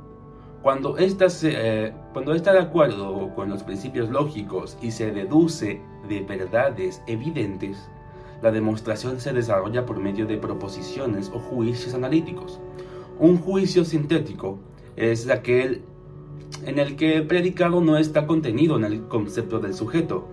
Cuando 0.63 0.99
ésta, 0.99 1.27
eh, 1.43 1.93
está 2.35 2.53
de 2.53 2.61
acuerdo 2.61 3.35
con 3.35 3.51
los 3.51 3.63
principios 3.63 4.11
lógicos 4.11 4.77
y 4.81 4.93
se 4.93 5.11
deduce 5.11 5.81
de 6.09 6.21
verdades 6.21 7.03
evidentes, 7.07 7.89
la 8.43 8.51
demostración 8.51 9.21
se 9.21 9.33
desarrolla 9.33 9.87
por 9.87 9.99
medio 9.99 10.27
de 10.27 10.37
proposiciones 10.37 11.31
o 11.35 11.39
juicios 11.39 11.95
analíticos. 11.95 12.61
Un 13.19 13.39
juicio 13.39 13.85
sintético 13.85 14.59
es 14.97 15.29
aquel 15.31 15.83
en 16.67 16.79
el 16.79 16.97
que 16.97 17.17
el 17.17 17.27
predicado 17.27 17.81
no 17.81 17.97
está 17.97 18.27
contenido 18.27 18.77
en 18.77 18.85
el 18.85 19.03
concepto 19.09 19.59
del 19.59 19.75
sujeto. 19.75 20.29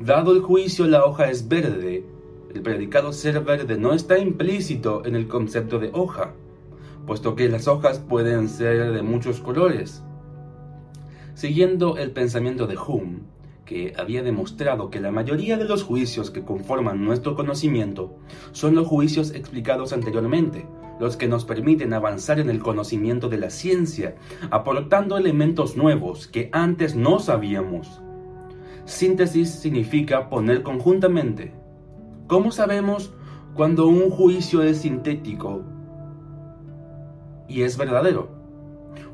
Dado 0.00 0.32
el 0.32 0.40
juicio, 0.40 0.86
la 0.86 1.04
hoja 1.04 1.30
es 1.30 1.48
verde. 1.48 2.04
El 2.54 2.62
predicado 2.62 3.12
ser 3.12 3.40
verde 3.40 3.76
no 3.76 3.92
está 3.92 4.18
implícito 4.18 5.04
en 5.04 5.16
el 5.16 5.26
concepto 5.26 5.78
de 5.78 5.90
hoja 5.92 6.34
puesto 7.06 7.34
que 7.34 7.48
las 7.48 7.68
hojas 7.68 7.98
pueden 7.98 8.48
ser 8.48 8.92
de 8.92 9.02
muchos 9.02 9.40
colores. 9.40 10.02
Siguiendo 11.34 11.96
el 11.98 12.12
pensamiento 12.12 12.66
de 12.66 12.76
Hume, 12.76 13.20
que 13.64 13.94
había 13.96 14.22
demostrado 14.22 14.90
que 14.90 15.00
la 15.00 15.10
mayoría 15.10 15.56
de 15.56 15.64
los 15.64 15.82
juicios 15.82 16.30
que 16.30 16.44
conforman 16.44 17.04
nuestro 17.04 17.34
conocimiento 17.34 18.16
son 18.52 18.74
los 18.74 18.86
juicios 18.86 19.32
explicados 19.34 19.92
anteriormente, 19.92 20.66
los 21.00 21.16
que 21.16 21.28
nos 21.28 21.44
permiten 21.44 21.92
avanzar 21.92 22.38
en 22.38 22.50
el 22.50 22.60
conocimiento 22.60 23.28
de 23.28 23.38
la 23.38 23.50
ciencia, 23.50 24.16
aportando 24.50 25.16
elementos 25.16 25.76
nuevos 25.76 26.28
que 26.28 26.50
antes 26.52 26.94
no 26.94 27.18
sabíamos. 27.18 28.03
Síntesis 28.86 29.50
significa 29.50 30.28
poner 30.28 30.62
conjuntamente. 30.62 31.54
¿Cómo 32.26 32.52
sabemos 32.52 33.14
cuando 33.54 33.86
un 33.86 34.10
juicio 34.10 34.62
es 34.62 34.82
sintético 34.82 35.62
y 37.48 37.62
es 37.62 37.78
verdadero? 37.78 38.28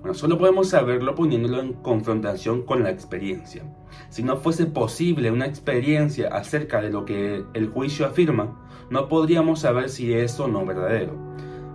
Bueno, 0.00 0.14
solo 0.14 0.38
podemos 0.38 0.70
saberlo 0.70 1.14
poniéndolo 1.14 1.60
en 1.60 1.74
confrontación 1.74 2.62
con 2.62 2.82
la 2.82 2.90
experiencia. 2.90 3.62
Si 4.08 4.24
no 4.24 4.38
fuese 4.38 4.66
posible 4.66 5.30
una 5.30 5.46
experiencia 5.46 6.28
acerca 6.28 6.82
de 6.82 6.90
lo 6.90 7.04
que 7.04 7.44
el 7.54 7.68
juicio 7.68 8.06
afirma, 8.06 8.58
no 8.90 9.08
podríamos 9.08 9.60
saber 9.60 9.88
si 9.88 10.12
es 10.12 10.40
o 10.40 10.48
no 10.48 10.66
verdadero. 10.66 11.14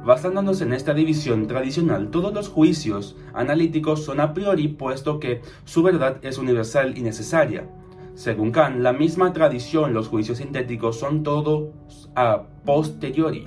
Basándonos 0.03 0.59
en 0.59 0.73
esta 0.73 0.93
división 0.93 1.47
tradicional, 1.47 2.11
todos 2.11 2.33
los 2.33 2.49
juicios 2.49 3.15
analíticos 3.33 4.03
son 4.03 4.19
a 4.19 4.33
priori 4.33 4.67
puesto 4.67 5.19
que 5.19 5.41
su 5.63 5.81
verdad 5.81 6.17
es 6.23 6.37
universal 6.37 6.97
y 6.97 7.01
necesaria. 7.01 7.69
Según 8.15 8.51
Kant, 8.51 8.77
la 8.77 8.93
misma 8.93 9.33
tradición, 9.33 9.93
los 9.93 10.07
juicios 10.07 10.37
sintéticos 10.37 10.97
son 10.97 11.21
todos 11.21 12.09
a 12.15 12.43
posteriori, 12.63 13.45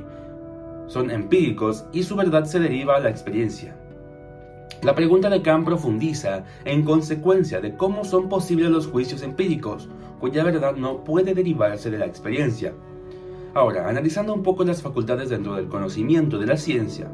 son 0.89 1.11
empíricos 1.11 1.87
y 1.91 2.03
su 2.03 2.17
verdad 2.17 2.45
se 2.45 2.61
deriva 2.61 2.97
a 2.97 3.01
la 3.01 3.09
experiencia. 3.09 3.75
La 4.83 4.95
pregunta 4.95 5.31
de 5.31 5.41
Kant 5.41 5.65
profundiza 5.65 6.45
en 6.67 6.85
consecuencia 6.85 7.63
de 7.63 7.77
cómo 7.77 8.05
son 8.05 8.29
posibles 8.29 8.71
los 8.71 8.87
juicios 8.87 9.23
empíricos, 9.23 9.89
cuya 10.21 10.45
verdad 10.45 10.77
no 10.77 11.03
puede 11.03 11.35
derivarse 11.35 11.91
de 11.91 11.97
la 11.97 12.07
experiencia. 12.07 12.75
Ahora, 13.55 13.89
analizando 13.89 14.35
un 14.35 14.43
poco 14.43 14.65
las 14.65 14.83
facultades 14.83 15.31
dentro 15.31 15.55
del 15.55 15.69
conocimiento 15.69 16.37
de 16.37 16.47
la 16.47 16.59
ciencia, 16.59 17.11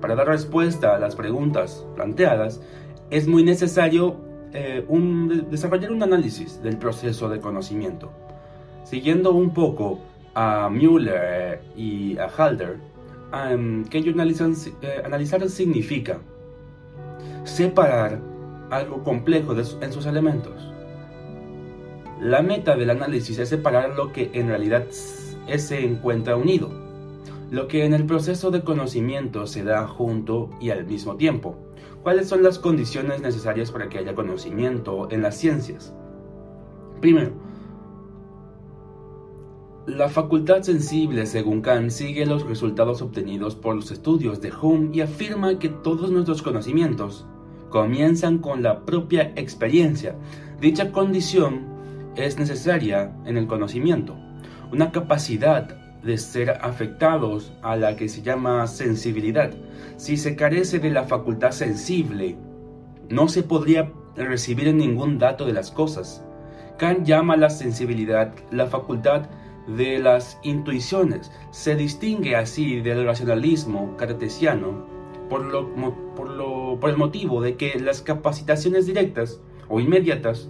para 0.00 0.14
dar 0.14 0.28
respuesta 0.28 0.94
a 0.94 1.00
las 1.00 1.16
preguntas 1.16 1.84
planteadas, 1.96 2.62
es 3.10 3.26
muy 3.26 3.42
necesario 3.42 4.31
eh, 4.54 4.84
desarrollar 5.50 5.92
un 5.92 6.02
análisis 6.02 6.62
del 6.62 6.76
proceso 6.76 7.28
de 7.28 7.40
conocimiento. 7.40 8.12
Siguiendo 8.84 9.32
un 9.32 9.54
poco 9.54 10.00
a 10.34 10.68
Müller 10.68 11.62
y 11.76 12.18
a 12.18 12.28
Halder, 12.28 12.78
que 13.88 13.98
ellos 13.98 14.14
eh, 14.82 15.48
significa 15.48 16.18
separar 17.44 18.20
algo 18.70 19.02
complejo 19.02 19.54
en 19.80 19.92
sus 19.92 20.06
elementos. 20.06 20.72
La 22.20 22.42
meta 22.42 22.76
del 22.76 22.90
análisis 22.90 23.38
es 23.38 23.48
separar 23.48 23.96
lo 23.96 24.12
que 24.12 24.30
en 24.34 24.48
realidad 24.48 24.84
se 24.90 25.84
encuentra 25.84 26.36
unido, 26.36 26.70
lo 27.52 27.68
que 27.68 27.84
en 27.84 27.92
el 27.92 28.06
proceso 28.06 28.50
de 28.50 28.64
conocimiento 28.64 29.46
se 29.46 29.62
da 29.62 29.86
junto 29.86 30.48
y 30.58 30.70
al 30.70 30.86
mismo 30.86 31.16
tiempo. 31.16 31.58
¿Cuáles 32.02 32.26
son 32.26 32.42
las 32.42 32.58
condiciones 32.58 33.20
necesarias 33.20 33.70
para 33.70 33.90
que 33.90 33.98
haya 33.98 34.14
conocimiento 34.14 35.08
en 35.10 35.20
las 35.20 35.36
ciencias? 35.36 35.94
Primero, 37.02 37.32
la 39.84 40.08
facultad 40.08 40.62
sensible, 40.62 41.26
según 41.26 41.60
Kant, 41.60 41.90
sigue 41.90 42.24
los 42.24 42.46
resultados 42.46 43.02
obtenidos 43.02 43.54
por 43.54 43.76
los 43.76 43.90
estudios 43.90 44.40
de 44.40 44.50
Hume 44.50 44.88
y 44.96 45.02
afirma 45.02 45.58
que 45.58 45.68
todos 45.68 46.10
nuestros 46.10 46.40
conocimientos 46.40 47.26
comienzan 47.68 48.38
con 48.38 48.62
la 48.62 48.86
propia 48.86 49.30
experiencia. 49.36 50.16
Dicha 50.58 50.90
condición 50.90 51.66
es 52.16 52.38
necesaria 52.38 53.14
en 53.26 53.36
el 53.36 53.46
conocimiento, 53.46 54.16
una 54.72 54.90
capacidad 54.90 55.81
de 56.02 56.18
ser 56.18 56.50
afectados 56.62 57.52
a 57.62 57.76
la 57.76 57.96
que 57.96 58.08
se 58.08 58.22
llama 58.22 58.66
sensibilidad. 58.66 59.52
Si 59.96 60.16
se 60.16 60.36
carece 60.36 60.78
de 60.78 60.90
la 60.90 61.04
facultad 61.04 61.52
sensible, 61.52 62.36
no 63.08 63.28
se 63.28 63.42
podría 63.42 63.92
recibir 64.16 64.74
ningún 64.74 65.18
dato 65.18 65.46
de 65.46 65.52
las 65.52 65.70
cosas. 65.70 66.24
Kant 66.78 67.06
llama 67.06 67.36
la 67.36 67.50
sensibilidad 67.50 68.34
la 68.50 68.66
facultad 68.66 69.28
de 69.66 69.98
las 69.98 70.38
intuiciones. 70.42 71.30
Se 71.50 71.76
distingue 71.76 72.36
así 72.36 72.80
del 72.80 73.04
racionalismo 73.04 73.96
cartesiano 73.96 74.86
por, 75.28 75.44
lo, 75.44 75.72
por, 76.16 76.80
por 76.80 76.90
el 76.90 76.96
motivo 76.96 77.40
de 77.40 77.56
que 77.56 77.78
las 77.78 78.02
capacitaciones 78.02 78.86
directas 78.86 79.40
o 79.68 79.80
inmediatas 79.80 80.48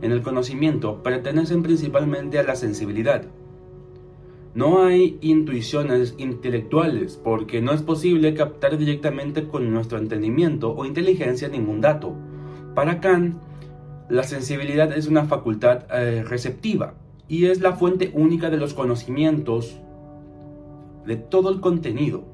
en 0.00 0.12
el 0.12 0.22
conocimiento 0.22 1.02
pertenecen 1.02 1.62
principalmente 1.62 2.38
a 2.38 2.42
la 2.42 2.54
sensibilidad. 2.54 3.24
No 4.54 4.82
hay 4.82 5.18
intuiciones 5.20 6.14
intelectuales 6.18 7.20
porque 7.22 7.60
no 7.60 7.72
es 7.72 7.82
posible 7.82 8.34
captar 8.34 8.78
directamente 8.78 9.46
con 9.46 9.70
nuestro 9.72 9.98
entendimiento 9.98 10.74
o 10.74 10.84
inteligencia 10.84 11.48
ningún 11.48 11.80
dato. 11.80 12.14
Para 12.74 13.00
Kant, 13.00 13.36
la 14.08 14.22
sensibilidad 14.22 14.96
es 14.96 15.06
una 15.06 15.26
facultad 15.26 15.84
eh, 15.92 16.24
receptiva, 16.24 16.94
y 17.28 17.46
es 17.46 17.60
la 17.60 17.74
fuente 17.74 18.10
única 18.14 18.48
de 18.48 18.56
los 18.56 18.72
conocimientos, 18.72 19.78
de 21.04 21.16
todo 21.16 21.50
el 21.50 21.60
contenido, 21.60 22.24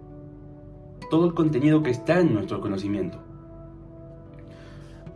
todo 1.11 1.27
el 1.27 1.35
contenido 1.35 1.83
que 1.83 1.91
está 1.91 2.21
en 2.21 2.33
nuestro 2.33 2.61
conocimiento. 2.61 3.19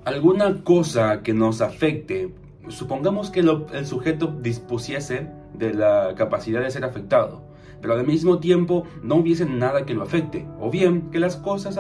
Alguna 0.05 0.65
cosa 0.65 1.23
que 1.23 1.33
nos 1.33 1.61
afecte, 1.61 2.35
supongamos 2.69 3.31
que 3.31 3.41
el 3.41 3.87
sujeto 3.87 4.27
dispusiese 4.27 5.31
de 5.55 5.75
la 5.75 6.15
capacidad 6.17 6.63
de 6.63 6.71
ser 6.71 6.85
afectado, 6.85 7.43
pero 7.81 7.95
al 7.95 8.07
mismo 8.07 8.39
tiempo 8.39 8.85
no 9.03 9.17
hubiese 9.17 9.47
nada 9.47 9.87
que 9.87 9.95
lo 9.95 10.03
afecte, 10.03 10.47
o 10.61 10.71
bien 10.71 11.11
que 11.11 11.21
las 11.21 11.37
cosas 11.37 11.79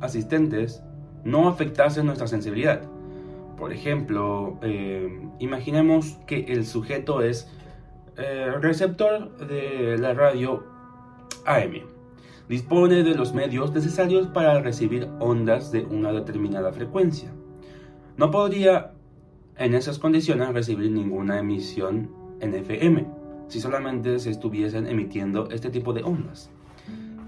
asistentes 0.00 0.82
no 1.24 1.48
afectasen 1.48 2.06
nuestra 2.06 2.26
sensibilidad. 2.26 2.82
Por 3.56 3.72
ejemplo, 3.72 4.58
eh, 4.62 5.28
imaginemos 5.40 6.18
que 6.26 6.44
el 6.48 6.64
sujeto 6.64 7.22
es 7.22 7.50
eh, 8.16 8.52
receptor 8.60 9.36
de 9.46 9.98
la 9.98 10.14
radio 10.14 10.64
AM. 11.44 11.82
Dispone 12.48 13.02
de 13.02 13.14
los 13.14 13.34
medios 13.34 13.72
necesarios 13.72 14.28
para 14.28 14.60
recibir 14.60 15.08
ondas 15.18 15.70
de 15.70 15.82
una 15.82 16.12
determinada 16.12 16.72
frecuencia. 16.72 17.30
No 18.16 18.30
podría 18.30 18.92
en 19.56 19.74
esas 19.74 19.98
condiciones 19.98 20.52
recibir 20.52 20.90
ninguna 20.90 21.38
emisión 21.40 22.10
en 22.40 22.54
FM 22.54 23.06
si 23.48 23.60
solamente 23.60 24.18
se 24.18 24.30
estuviesen 24.30 24.86
emitiendo 24.86 25.48
este 25.50 25.70
tipo 25.70 25.92
de 25.92 26.02
ondas. 26.02 26.50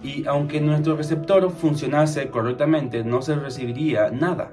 Y 0.02 0.26
aunque 0.26 0.60
nuestro 0.60 0.96
receptor 0.96 1.50
funcionase 1.50 2.28
correctamente, 2.28 3.04
no 3.04 3.22
se 3.22 3.36
recibiría 3.36 4.10
nada 4.10 4.52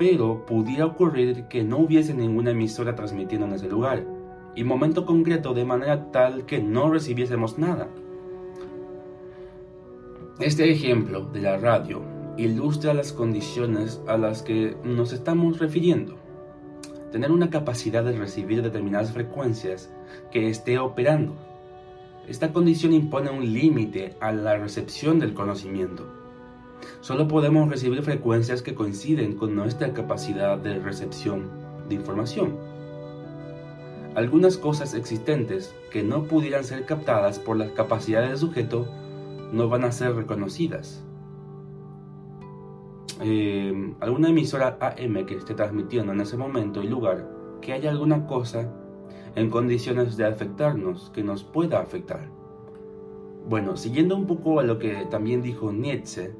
pero 0.00 0.46
pudiera 0.46 0.86
ocurrir 0.86 1.44
que 1.44 1.62
no 1.62 1.76
hubiese 1.76 2.14
ninguna 2.14 2.52
emisora 2.52 2.94
transmitiendo 2.94 3.46
en 3.46 3.52
ese 3.52 3.68
lugar, 3.68 4.02
y 4.54 4.64
momento 4.64 5.04
concreto 5.04 5.52
de 5.52 5.66
manera 5.66 6.10
tal 6.10 6.46
que 6.46 6.58
no 6.58 6.90
recibiésemos 6.90 7.58
nada. 7.58 7.86
Este 10.38 10.70
ejemplo 10.72 11.26
de 11.26 11.42
la 11.42 11.58
radio 11.58 12.00
ilustra 12.38 12.94
las 12.94 13.12
condiciones 13.12 14.00
a 14.08 14.16
las 14.16 14.40
que 14.42 14.74
nos 14.84 15.12
estamos 15.12 15.58
refiriendo. 15.58 16.16
Tener 17.10 17.32
una 17.32 17.50
capacidad 17.50 18.04
de 18.04 18.16
recibir 18.16 18.62
determinadas 18.62 19.12
frecuencias 19.12 19.90
que 20.30 20.48
esté 20.48 20.78
operando. 20.78 21.34
Esta 22.28 22.52
condición 22.52 22.92
impone 22.92 23.30
un 23.30 23.52
límite 23.52 24.14
a 24.20 24.32
la 24.32 24.56
recepción 24.56 25.18
del 25.18 25.34
conocimiento. 25.34 26.06
Solo 27.00 27.28
podemos 27.28 27.68
recibir 27.68 28.02
frecuencias 28.02 28.62
que 28.62 28.74
coinciden 28.74 29.34
con 29.34 29.54
nuestra 29.54 29.92
capacidad 29.92 30.56
de 30.58 30.78
recepción 30.78 31.50
de 31.88 31.96
información. 31.96 32.56
Algunas 34.14 34.56
cosas 34.56 34.94
existentes 34.94 35.74
que 35.90 36.02
no 36.02 36.24
pudieran 36.24 36.64
ser 36.64 36.84
captadas 36.84 37.38
por 37.38 37.56
las 37.56 37.70
capacidades 37.72 38.30
del 38.30 38.38
sujeto 38.38 38.86
no 39.52 39.68
van 39.68 39.84
a 39.84 39.92
ser 39.92 40.14
reconocidas. 40.14 41.02
Eh, 43.22 43.94
alguna 44.00 44.30
emisora 44.30 44.78
AM 44.80 45.26
que 45.26 45.36
esté 45.36 45.54
transmitiendo 45.54 46.12
en 46.12 46.20
ese 46.22 46.38
momento 46.38 46.82
y 46.82 46.88
lugar 46.88 47.28
que 47.60 47.74
haya 47.74 47.90
alguna 47.90 48.26
cosa 48.26 48.72
en 49.34 49.50
condiciones 49.50 50.16
de 50.16 50.26
afectarnos, 50.26 51.10
que 51.14 51.22
nos 51.22 51.44
pueda 51.44 51.80
afectar. 51.80 52.28
Bueno, 53.48 53.76
siguiendo 53.76 54.16
un 54.16 54.26
poco 54.26 54.60
a 54.60 54.64
lo 54.64 54.78
que 54.78 55.06
también 55.10 55.42
dijo 55.42 55.72
Nietzsche, 55.72 56.32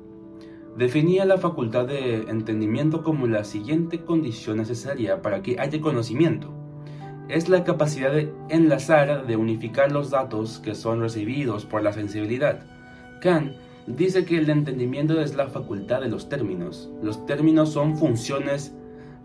definía 0.77 1.25
la 1.25 1.39
facultad 1.39 1.87
de 1.87 2.23
entendimiento 2.29 3.03
como 3.03 3.27
la 3.27 3.45
siguiente 3.45 4.05
condición 4.05 4.57
necesaria 4.59 5.23
para 5.23 5.43
que 5.43 5.59
haya 5.59 5.81
conocimiento. 5.81 6.53
Es 7.29 7.49
la 7.49 7.63
capacidad 7.63 8.11
de 8.11 8.33
enlazar, 8.49 9.27
de 9.27 9.37
unificar 9.37 9.93
los 9.93 10.11
datos 10.11 10.59
que 10.59 10.75
son 10.75 11.01
recibidos 11.01 11.65
por 11.65 11.83
la 11.83 11.93
sensibilidad. 11.93 12.67
Kant 13.21 13.53
dice 13.97 14.25
que 14.25 14.39
el 14.39 14.51
entendimiento 14.51 15.21
es 15.21 15.35
la 15.35 15.49
facultad 15.49 16.01
de 16.01 16.09
los 16.09 16.29
términos. 16.29 16.91
Los 17.03 17.27
términos 17.27 17.71
son 17.71 17.97
funciones 17.97 18.75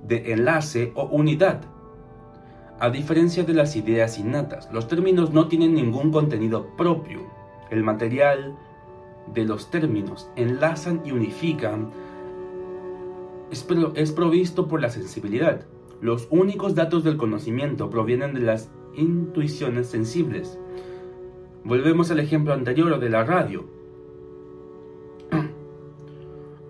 de 0.07 0.33
enlace 0.33 0.91
o 0.95 1.05
unidad. 1.05 1.61
A 2.79 2.89
diferencia 2.89 3.43
de 3.43 3.53
las 3.53 3.75
ideas 3.75 4.19
innatas, 4.19 4.69
los 4.73 4.87
términos 4.87 5.31
no 5.31 5.47
tienen 5.47 5.73
ningún 5.73 6.11
contenido 6.11 6.75
propio. 6.75 7.21
El 7.71 7.83
material 7.83 8.55
de 9.33 9.45
los 9.45 9.71
términos 9.71 10.29
enlazan 10.35 11.01
y 11.05 11.11
unifican 11.11 11.91
es, 13.51 14.11
provisto 14.11 14.67
por 14.67 14.81
la 14.81 14.89
sensibilidad. 14.89 15.65
Los 16.01 16.27
únicos 16.29 16.75
datos 16.75 17.03
del 17.03 17.17
conocimiento 17.17 17.89
provienen 17.89 18.33
de 18.33 18.41
las 18.41 18.69
intuiciones 18.95 19.87
sensibles. 19.87 20.59
Volvemos 21.63 22.11
al 22.11 22.19
ejemplo 22.19 22.53
anterior 22.53 22.99
de 22.99 23.09
la 23.09 23.23
radio. 23.23 23.65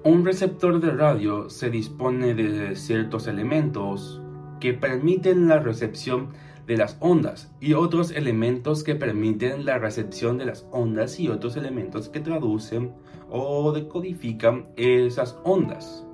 Un 0.05 0.23
receptor 0.23 0.79
de 0.79 0.91
radio 0.91 1.49
se 1.49 1.71
dispone 1.71 2.35
de 2.35 2.75
ciertos 2.75 3.25
elementos 3.25 4.21
que 4.59 4.75
permiten 4.75 5.47
la 5.47 5.57
recepción 5.57 6.27
de 6.67 6.77
las 6.77 6.95
ondas 6.99 7.51
y 7.59 7.73
otros 7.73 8.11
elementos 8.11 8.83
que 8.83 8.93
permiten 8.93 9.65
la 9.65 9.79
recepción 9.79 10.37
de 10.37 10.45
las 10.45 10.67
ondas 10.69 11.19
y 11.19 11.29
otros 11.29 11.57
elementos 11.57 12.07
que 12.09 12.19
traducen 12.19 12.91
o 13.31 13.71
decodifican 13.71 14.67
esas 14.75 15.39
ondas, 15.43 16.05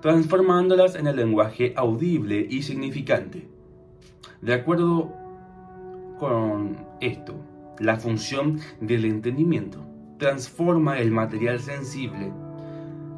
transformándolas 0.00 0.94
en 0.94 1.08
el 1.08 1.16
lenguaje 1.16 1.74
audible 1.76 2.46
y 2.48 2.62
significante. 2.62 3.48
De 4.42 4.54
acuerdo 4.54 5.12
con 6.20 6.76
esto, 7.00 7.34
la 7.80 7.96
función 7.96 8.60
del 8.80 9.06
entendimiento 9.06 9.84
transforma 10.18 11.00
el 11.00 11.10
material 11.10 11.58
sensible 11.58 12.30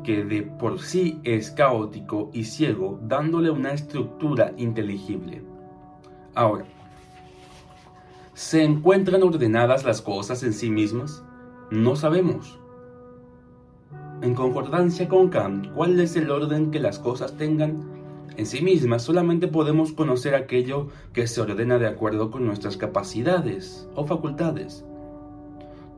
que 0.05 0.25
de 0.25 0.43
por 0.43 0.81
sí 0.81 1.19
es 1.25 1.51
caótico 1.51 2.31
y 2.33 2.45
ciego, 2.45 3.01
dándole 3.03 3.51
una 3.51 3.73
estructura 3.73 4.53
inteligible. 4.57 5.43
Ahora, 6.35 6.65
¿se 8.35 8.63
encuentran 8.63 9.23
ordenadas 9.23 9.85
las 9.85 10.01
cosas 10.03 10.43
en 10.45 10.53
sí 10.53 10.71
mismas? 10.71 11.25
No 11.71 11.97
sabemos. 11.97 12.61
En 14.23 14.35
concordancia 14.35 15.09
con 15.09 15.29
Kant, 15.29 15.73
¿cuál 15.75 15.99
es 15.99 16.17
el 16.17 16.31
orden 16.31 16.71
que 16.71 16.81
las 16.81 16.99
cosas 16.99 17.37
tengan? 17.37 17.83
En 18.37 18.47
sí 18.47 18.63
mismas 18.63 19.03
solamente 19.03 19.49
podemos 19.49 19.93
conocer 19.93 20.35
aquello 20.35 20.89
que 21.13 21.27
se 21.27 21.41
ordena 21.41 21.79
de 21.79 21.87
acuerdo 21.87 22.31
con 22.31 22.47
nuestras 22.47 22.77
capacidades 22.77 23.89
o 23.95 24.07
facultades. 24.07 24.85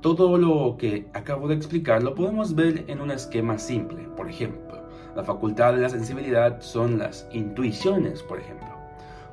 Todo 0.07 0.39
lo 0.39 0.77
que 0.79 1.09
acabo 1.15 1.49
de 1.49 1.57
explicar 1.57 2.01
lo 2.01 2.15
podemos 2.15 2.55
ver 2.55 2.85
en 2.87 3.01
un 3.01 3.11
esquema 3.11 3.59
simple. 3.59 4.07
Por 4.17 4.31
ejemplo, 4.31 4.85
la 5.17 5.25
facultad 5.25 5.75
de 5.75 5.81
la 5.81 5.89
sensibilidad 5.89 6.61
son 6.61 6.97
las 7.01 7.27
intuiciones, 7.33 8.23
por 8.23 8.39
ejemplo. 8.39 8.69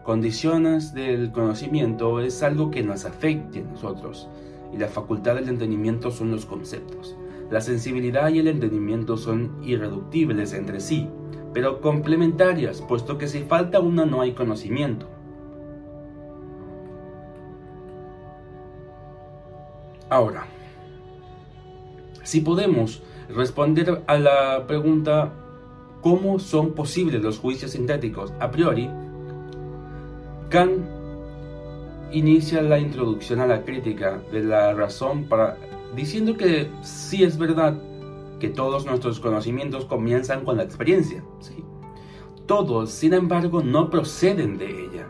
Condiciones 0.02 0.96
del 0.96 1.32
conocimiento 1.32 2.20
es 2.22 2.42
algo 2.42 2.72
que 2.72 2.82
nos 2.82 3.06
afecte 3.06 3.60
a 3.60 3.72
nosotros 3.72 4.28
y 4.74 4.78
la 4.78 4.88
facultad 4.88 5.36
del 5.36 5.50
entendimiento 5.50 6.10
son 6.10 6.32
los 6.32 6.48
conceptos. 6.48 7.16
La 7.52 7.62
sensibilidad 7.62 8.30
y 8.30 8.40
el 8.40 8.48
entendimiento 8.48 9.16
son 9.16 9.60
irreductibles 9.62 10.54
entre 10.54 10.80
sí, 10.80 11.08
pero 11.54 11.82
complementarias, 11.82 12.82
puesto 12.82 13.20
que 13.20 13.28
si 13.28 13.44
falta 13.44 13.80
una 13.80 14.08
no 14.08 14.22
hay 14.22 14.32
conocimiento. 14.32 15.08
Ahora, 20.10 20.48
si 22.24 22.42
podemos 22.42 23.04
responder 23.30 24.04
a 24.08 24.18
la 24.18 24.66
pregunta 24.68 25.34
¿cómo 26.02 26.40
son 26.40 26.74
posibles 26.74 27.22
los 27.22 27.40
juicios 27.40 27.72
sintéticos 27.72 28.34
a 28.40 28.52
priori? 28.52 28.90
Kant 30.50 30.86
inicia 32.12 32.62
la 32.62 32.80
introducción 32.80 33.40
a 33.40 33.48
la 33.48 33.64
crítica 33.64 34.22
de 34.32 34.44
la 34.44 34.74
razón 34.74 35.26
para 35.26 35.58
diciendo 35.96 36.36
que 36.38 36.70
sí 36.82 37.24
es 37.24 37.38
verdad 37.38 37.80
que 38.40 38.50
todos 38.50 38.86
nuestros 38.86 39.20
conocimientos 39.20 39.86
comienzan 39.86 40.44
con 40.44 40.58
la 40.58 40.64
experiencia, 40.64 41.24
¿sí? 41.40 41.64
Todos, 42.46 42.92
sin 42.92 43.14
embargo, 43.14 43.64
no 43.64 43.90
proceden 43.90 44.58
de 44.58 44.66
ella, 44.66 45.08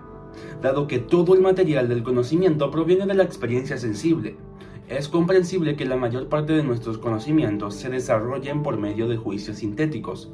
dado 0.61 0.87
que 0.87 0.99
todo 0.99 1.33
el 1.33 1.41
material 1.41 1.89
del 1.89 2.03
conocimiento 2.03 2.69
proviene 2.69 3.07
de 3.07 3.15
la 3.15 3.23
experiencia 3.23 3.77
sensible. 3.77 4.35
Es 4.89 5.07
comprensible 5.07 5.77
que 5.77 5.85
la 5.85 5.95
mayor 5.95 6.27
parte 6.27 6.51
de 6.53 6.63
nuestros 6.63 6.97
conocimientos 6.97 7.75
se 7.75 7.89
desarrollen 7.89 8.63
por 8.63 8.77
medio 8.77 9.07
de 9.07 9.15
juicios 9.15 9.57
sintéticos. 9.59 10.29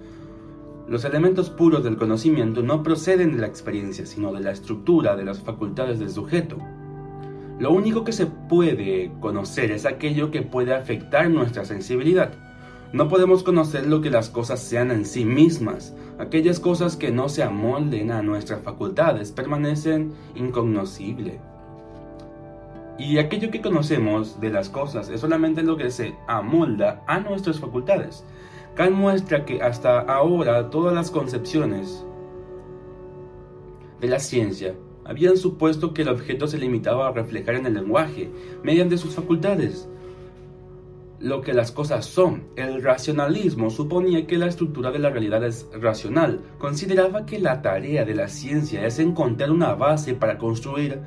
Los 0.88 1.06
elementos 1.06 1.52
puros 1.52 1.84
del 1.84 1.98
conocimiento 1.98 2.64
no 2.64 2.82
proceden 2.82 3.34
de 3.34 3.42
la 3.42 3.48
experiencia, 3.48 4.08
sino 4.08 4.34
de 4.34 4.40
la 4.40 4.52
estructura 4.52 5.16
de 5.16 5.24
las 5.24 5.40
facultades 5.40 6.00
del 6.00 6.10
sujeto. 6.10 6.58
Lo 7.60 7.72
único 7.72 8.04
que 8.04 8.12
se 8.12 8.26
puede 8.26 9.12
conocer 9.20 9.70
es 9.70 9.86
aquello 9.86 10.32
que 10.32 10.42
puede 10.42 10.74
afectar 10.74 11.30
nuestra 11.30 11.64
sensibilidad. 11.64 12.32
No 12.92 13.08
podemos 13.08 13.44
conocer 13.44 13.86
lo 13.86 14.02
que 14.02 14.10
las 14.10 14.32
cosas 14.32 14.62
sean 14.62 14.90
en 14.90 15.06
sí 15.06 15.26
mismas. 15.26 15.94
Aquellas 16.18 16.60
cosas 16.60 16.96
que 16.96 17.12
no 17.12 17.30
se 17.30 17.44
amolden 17.44 18.10
a 18.10 18.24
nuestras 18.24 18.64
facultades 18.64 19.32
permanecen 19.32 20.14
incognoscibles. 20.34 21.40
Y 23.00 23.18
aquello 23.18 23.50
que 23.50 23.62
conocemos 23.62 24.42
de 24.42 24.50
las 24.50 24.68
cosas 24.68 25.08
es 25.10 25.22
solamente 25.22 25.64
lo 25.64 25.78
que 25.78 25.90
se 25.90 26.16
amolda 26.28 27.02
a 27.08 27.22
nuestras 27.22 27.58
facultades. 27.58 28.26
Kant 28.76 28.94
muestra 28.94 29.46
que 29.46 29.62
hasta 29.62 30.00
ahora 30.02 30.70
todas 30.70 30.94
las 30.94 31.10
concepciones 31.10 32.06
de 34.02 34.08
la 34.10 34.20
ciencia 34.20 34.76
habían 35.06 35.38
supuesto 35.38 35.94
que 35.94 36.02
el 36.02 36.10
objeto 36.10 36.46
se 36.46 36.58
limitaba 36.58 37.08
a 37.08 37.12
reflejar 37.12 37.56
en 37.56 37.66
el 37.66 37.74
lenguaje, 37.76 38.30
mediante 38.64 38.98
sus 38.98 39.16
facultades, 39.16 39.88
lo 41.20 41.42
que 41.42 41.54
las 41.54 41.72
cosas 41.72 42.06
son. 42.06 42.44
El 42.58 42.84
racionalismo 42.84 43.70
suponía 43.70 44.28
que 44.28 44.38
la 44.38 44.48
estructura 44.48 44.92
de 44.92 45.00
la 45.00 45.10
realidad 45.10 45.44
es 45.44 45.68
racional. 45.74 46.42
Consideraba 46.58 47.26
que 47.26 47.40
la 47.40 47.62
tarea 47.62 48.06
de 48.06 48.16
la 48.16 48.28
ciencia 48.28 48.86
es 48.86 49.00
encontrar 49.00 49.52
una 49.52 49.74
base 49.74 50.14
para 50.14 50.38
construir 50.38 51.00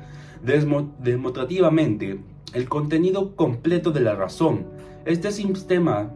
demostrativamente 0.43 2.19
el 2.53 2.69
contenido 2.69 3.35
completo 3.35 3.91
de 3.91 4.01
la 4.01 4.15
razón. 4.15 4.67
Este 5.05 5.31
sistema, 5.31 6.11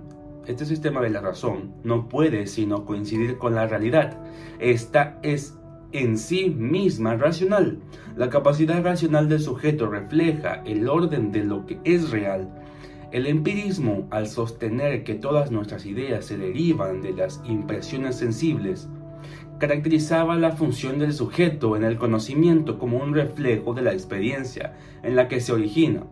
este 0.46 0.66
sistema 0.66 1.02
de 1.02 1.10
la 1.10 1.22
razón 1.22 1.74
no 1.84 2.08
puede 2.08 2.46
sino 2.48 2.86
coincidir 2.86 3.38
con 3.38 3.56
la 3.56 3.68
realidad. 3.68 4.18
Esta 4.60 5.20
es 5.24 5.58
en 5.92 6.18
sí 6.18 6.50
misma 6.50 7.16
racional. 7.16 7.80
La 8.16 8.30
capacidad 8.30 8.84
racional 8.84 9.30
del 9.30 9.40
sujeto 9.40 9.88
refleja 9.88 10.62
el 10.66 10.88
orden 10.90 11.32
de 11.32 11.44
lo 11.44 11.66
que 11.66 11.80
es 11.84 12.12
real. 12.12 12.50
El 13.12 13.26
empirismo, 13.26 14.06
al 14.12 14.28
sostener 14.28 15.06
que 15.06 15.16
todas 15.16 15.50
nuestras 15.50 15.86
ideas 15.86 16.26
se 16.26 16.38
derivan 16.38 17.02
de 17.02 17.14
las 17.14 17.42
impresiones 17.46 18.18
sensibles, 18.18 18.90
caracterizaba 19.60 20.36
la 20.36 20.52
función 20.52 21.00
del 21.00 21.14
sujeto 21.14 21.76
en 21.76 21.84
el 21.84 21.98
conocimiento 21.98 22.78
como 22.78 22.98
un 22.98 23.14
reflejo 23.14 23.74
de 23.74 23.82
la 23.82 23.94
experiencia 23.94 24.76
en 25.04 25.16
la 25.16 25.28
que 25.28 25.40
se 25.42 25.54
origina. 25.54 26.04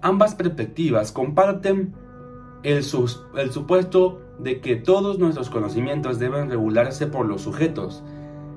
Ambas 0.00 0.34
perspectivas 0.34 1.12
comparten 1.12 1.94
el, 2.62 2.82
supuesto 2.82 4.20
de 4.38 4.60
que 4.60 4.76
todos 4.76 5.18
nuestros 5.18 5.50
conocimientos 5.50 6.18
deben 6.18 6.50
regularse 6.50 7.06
por 7.06 7.26
los 7.26 7.42
sujetos. 7.42 8.02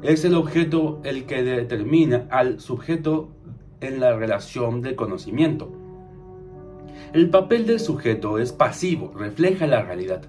es 0.02 0.26
el 0.26 0.36
objeto 0.36 1.02
el 1.04 1.26
que 1.26 1.43
determina 1.43 2.28
al 2.30 2.60
sujeto 2.60 3.32
en 3.82 4.00
la 4.00 4.15
relación 4.15 4.82
de 4.82 4.95
conocimiento. 4.95 5.71
El 7.13 7.30
papel 7.30 7.65
del 7.65 7.80
sujeto 7.80 8.39
es 8.39 8.52
pasivo, 8.52 9.13
refleja 9.15 9.67
la 9.67 9.82
realidad. 9.82 10.24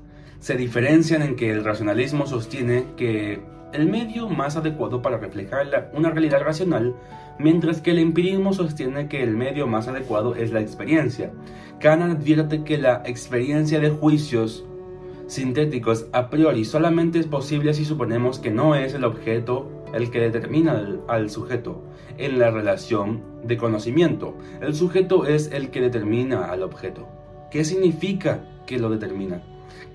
Se 0.47 0.57
diferencian 0.57 1.23
en 1.23 1.35
que 1.35 1.51
el 1.51 1.65
racionalismo 1.65 2.25
sostiene 2.25 2.87
que 2.97 3.41
el 3.73 3.91
medio 3.91 4.29
más 4.29 4.57
adecuado 4.57 5.03
para 5.03 5.19
reflejar 5.19 5.91
una 5.93 6.11
realidad 6.11 6.41
racional, 6.41 6.95
mientras 7.37 7.81
que 7.81 7.91
el 7.91 7.99
empirismo 7.99 8.53
sostiene 8.53 9.09
que 9.09 9.25
el 9.25 9.37
medio 9.37 9.67
más 9.67 9.89
adecuado 9.89 10.37
es 10.37 10.53
la 10.53 10.61
experiencia. 10.61 11.33
Kant 11.81 12.01
advierte 12.01 12.63
que 12.63 12.79
la 12.79 13.03
experiencia 13.07 13.81
de 13.81 13.91
juicios 13.91 14.65
sintéticos 15.27 16.07
a 16.13 16.31
priori 16.31 16.65
solamente 16.65 17.19
es 17.19 17.27
posible 17.27 17.75
si 17.75 17.85
suponemos 17.85 18.39
que 18.39 18.53
no 18.53 18.77
es 18.77 18.95
el 18.95 19.03
objeto 19.03 19.69
el 19.95 20.13
que 20.13 20.21
determina 20.21 20.81
al, 21.09 21.29
sujeto 21.29 21.83
en 22.19 22.39
la 22.39 22.53
relación 22.53 23.21
de 23.43 23.57
conocimiento. 23.57 24.37
El 24.61 24.77
sujeto 24.77 25.27
es 25.27 25.51
el 25.51 25.71
que 25.71 25.81
determina 25.81 26.45
al 26.45 26.63
objeto. 26.63 27.09
¿Qué 27.51 27.65
significa 27.65 28.45
que 28.65 28.79
lo 28.79 28.91
determina? 28.91 29.43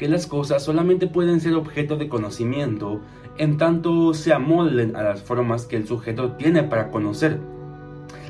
Que 0.02 0.08
las 0.08 0.26
cosas 0.26 0.64
solamente 0.64 1.06
pueden 1.06 1.40
ser 1.42 1.54
objeto 1.54 1.96
de 1.96 2.10
conocimiento 2.10 3.02
en 3.38 3.60
tanto 3.60 4.16
se 4.16 4.34
amolden 4.34 4.96
a 4.96 5.04
las 5.04 5.22
formas 5.22 5.68
que 5.68 5.76
el 5.76 5.86
sujeto 5.86 6.32
tiene 6.32 6.64
para 6.64 6.90
conocer. 6.90 7.38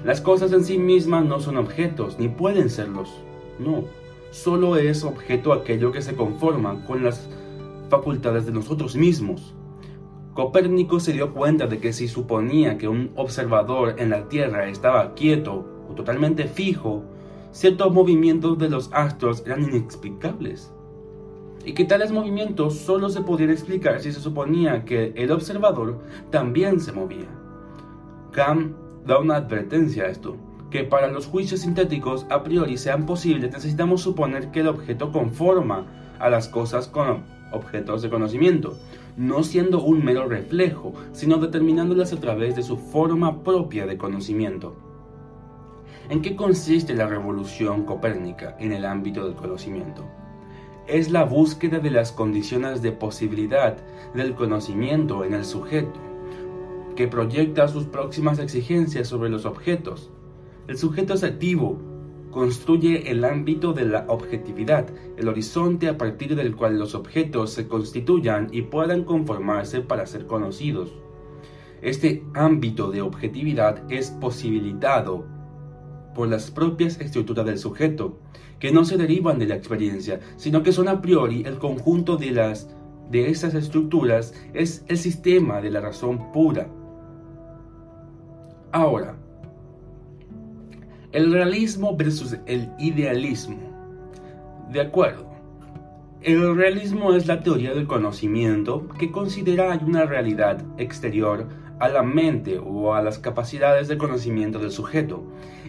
Las 0.03 0.19
cosas 0.19 0.51
en 0.51 0.65
sí 0.65 0.77
mismas 0.77 1.23
no 1.23 1.39
son 1.39 1.55
objetos, 1.55 2.19
ni 2.19 2.27
pueden 2.27 2.69
serlos. 2.69 3.09
No, 3.57 3.85
solo 4.31 4.75
es 4.75 5.05
objeto 5.05 5.53
aquello 5.53 5.93
que 5.93 6.01
se 6.01 6.13
conforma 6.13 6.83
con 6.85 7.05
las 7.05 7.29
facultades 7.87 8.45
de 8.45 8.51
nosotros 8.51 8.97
mismos. 8.97 9.55
Copérnico 10.33 10.99
se 10.99 11.13
dio 11.13 11.33
cuenta 11.33 11.67
de 11.67 11.79
que 11.79 11.93
si 11.93 12.09
suponía 12.09 12.77
que 12.77 12.89
un 12.89 13.11
observador 13.15 13.95
en 13.97 14.09
la 14.09 14.27
Tierra 14.27 14.67
estaba 14.67 15.13
quieto 15.13 15.65
o 15.89 15.93
totalmente 15.93 16.49
fijo, 16.49 17.05
ciertos 17.53 17.93
movimientos 17.93 18.57
de 18.57 18.69
los 18.69 18.89
astros 18.91 19.41
eran 19.45 19.63
inexplicables. 19.63 20.73
Y 21.65 21.73
que 21.73 21.85
tales 21.85 22.11
movimientos 22.11 22.77
solo 22.77 23.09
se 23.09 23.21
podían 23.21 23.51
explicar 23.51 24.01
si 24.01 24.11
se 24.11 24.19
suponía 24.19 24.83
que 24.85 25.13
el 25.15 25.31
observador 25.31 25.99
también 26.29 26.79
se 26.79 26.91
movía. 26.91 27.27
Kant 28.31 28.75
da 29.05 29.19
una 29.19 29.35
advertencia 29.35 30.03
a 30.03 30.07
esto 30.07 30.37
que 30.71 30.85
para 30.85 31.07
los 31.07 31.27
juicios 31.27 31.59
sintéticos 31.59 32.25
a 32.29 32.43
priori 32.43 32.77
sean 32.77 33.05
posibles, 33.05 33.51
necesitamos 33.51 34.01
suponer 34.01 34.51
que 34.51 34.61
el 34.61 34.69
objeto 34.69 35.11
conforma 35.11 35.85
a 36.17 36.29
las 36.29 36.47
cosas 36.47 36.87
con 36.87 37.23
objetos 37.51 38.01
de 38.01 38.09
conocimiento, 38.09 38.77
no 39.17 39.43
siendo 39.43 39.83
un 39.83 40.03
mero 40.03 40.27
reflejo, 40.29 40.93
sino 41.11 41.37
determinándolas 41.37 42.13
a 42.13 42.19
través 42.21 42.55
de 42.55 42.63
su 42.63 42.77
forma 42.77 43.43
propia 43.43 43.85
de 43.85 43.97
conocimiento. 43.97 44.73
¿En 46.09 46.21
qué 46.21 46.37
consiste 46.37 46.95
la 46.95 47.07
revolución 47.07 47.83
copérnica 47.83 48.55
en 48.57 48.71
el 48.71 48.85
ámbito 48.85 49.25
del 49.25 49.35
conocimiento? 49.35 50.05
Es 50.91 51.09
la 51.09 51.23
búsqueda 51.23 51.79
de 51.79 51.89
las 51.89 52.11
condiciones 52.11 52.81
de 52.81 52.91
posibilidad 52.91 53.77
del 54.13 54.35
conocimiento 54.35 55.23
en 55.23 55.33
el 55.33 55.45
sujeto, 55.45 55.97
que 56.97 57.07
proyecta 57.07 57.69
sus 57.69 57.85
próximas 57.85 58.39
exigencias 58.39 59.07
sobre 59.07 59.29
los 59.29 59.45
objetos, 59.45 60.11
el 60.67 60.77
sujeto 60.77 61.13
es 61.13 61.23
activo, 61.23 61.79
construye 62.29 63.09
el 63.09 63.23
ámbito 63.23 63.71
de 63.71 63.85
la 63.85 64.03
objetividad, 64.09 64.89
el 65.15 65.29
horizonte 65.29 65.87
a 65.87 65.97
partir 65.97 66.35
del 66.35 66.57
cual 66.57 66.77
los 66.77 66.93
objetos 66.93 67.51
se 67.53 67.69
constituyan 67.69 68.49
y 68.51 68.63
puedan 68.63 69.05
conformarse 69.05 69.79
para 69.79 70.05
ser 70.05 70.27
conocidos. 70.27 70.93
Este 71.81 72.25
ámbito 72.33 72.91
de 72.91 73.01
objetividad 73.01 73.89
es 73.89 74.11
posibilitado 74.11 75.23
por 76.13 76.27
las 76.27 76.51
propias 76.51 76.99
estructuras 76.99 77.45
del 77.45 77.59
sujeto, 77.59 78.17
que 78.61 78.71
no 78.71 78.85
se 78.85 78.95
derivan 78.95 79.39
de 79.39 79.47
la 79.47 79.55
experiencia, 79.55 80.19
sino 80.37 80.61
que 80.61 80.71
son 80.71 80.87
a 80.87 81.01
priori 81.01 81.43
el 81.45 81.57
conjunto 81.57 82.15
de 82.15 82.31
las 82.31 82.69
de 83.09 83.29
esas 83.29 83.55
estructuras 83.55 84.33
es 84.53 84.85
el 84.87 84.97
sistema 84.97 85.59
de 85.59 85.71
la 85.71 85.81
razón 85.81 86.31
pura. 86.31 86.67
Ahora, 88.71 89.17
el 91.11 91.33
realismo 91.33 91.97
versus 91.97 92.37
el 92.45 92.69
idealismo. 92.79 93.57
De 94.71 94.79
acuerdo. 94.79 95.29
El 96.21 96.55
realismo 96.55 97.15
es 97.15 97.25
la 97.25 97.41
teoría 97.41 97.73
del 97.73 97.87
conocimiento 97.87 98.87
que 98.99 99.11
considera 99.11 99.77
una 99.85 100.05
realidad 100.05 100.63
exterior 100.77 101.47
a 101.79 101.89
la 101.89 102.03
mente 102.03 102.59
o 102.59 102.93
a 102.93 103.01
las 103.01 103.17
capacidades 103.17 103.87
de 103.87 103.97
conocimiento 103.97 104.59
del 104.59 104.71
sujeto 104.71 105.23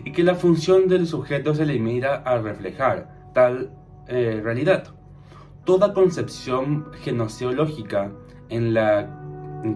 y 0.04 0.12
que 0.12 0.22
la 0.22 0.34
función 0.34 0.88
del 0.88 1.06
sujeto 1.06 1.54
se 1.54 1.66
limita 1.66 2.16
a 2.16 2.38
reflejar 2.38 3.30
tal 3.34 3.70
eh, 4.08 4.40
realidad. 4.42 4.88
Toda 5.64 5.94
concepción 5.94 6.86
genoseológica 7.02 8.12
en 8.48 8.74
la 8.74 9.18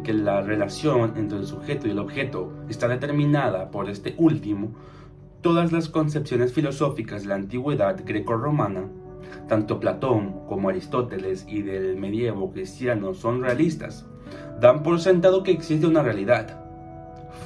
que 0.02 0.12
la 0.12 0.42
relación 0.42 1.12
entre 1.16 1.38
el 1.38 1.46
sujeto 1.46 1.86
y 1.86 1.92
el 1.92 2.00
objeto 2.00 2.52
está 2.68 2.88
determinada 2.88 3.70
por 3.70 3.88
este 3.88 4.16
último 4.18 4.72
Todas 5.46 5.70
las 5.70 5.88
concepciones 5.88 6.52
filosóficas 6.52 7.22
de 7.22 7.28
la 7.28 7.36
antigüedad 7.36 8.00
greco-romana, 8.04 8.88
tanto 9.46 9.78
Platón 9.78 10.40
como 10.48 10.68
Aristóteles 10.68 11.46
y 11.48 11.62
del 11.62 11.96
medievo 11.96 12.50
cristiano 12.50 13.14
son 13.14 13.42
realistas. 13.42 14.06
Dan 14.60 14.82
por 14.82 14.98
sentado 14.98 15.44
que 15.44 15.52
existe 15.52 15.86
una 15.86 16.02
realidad 16.02 16.64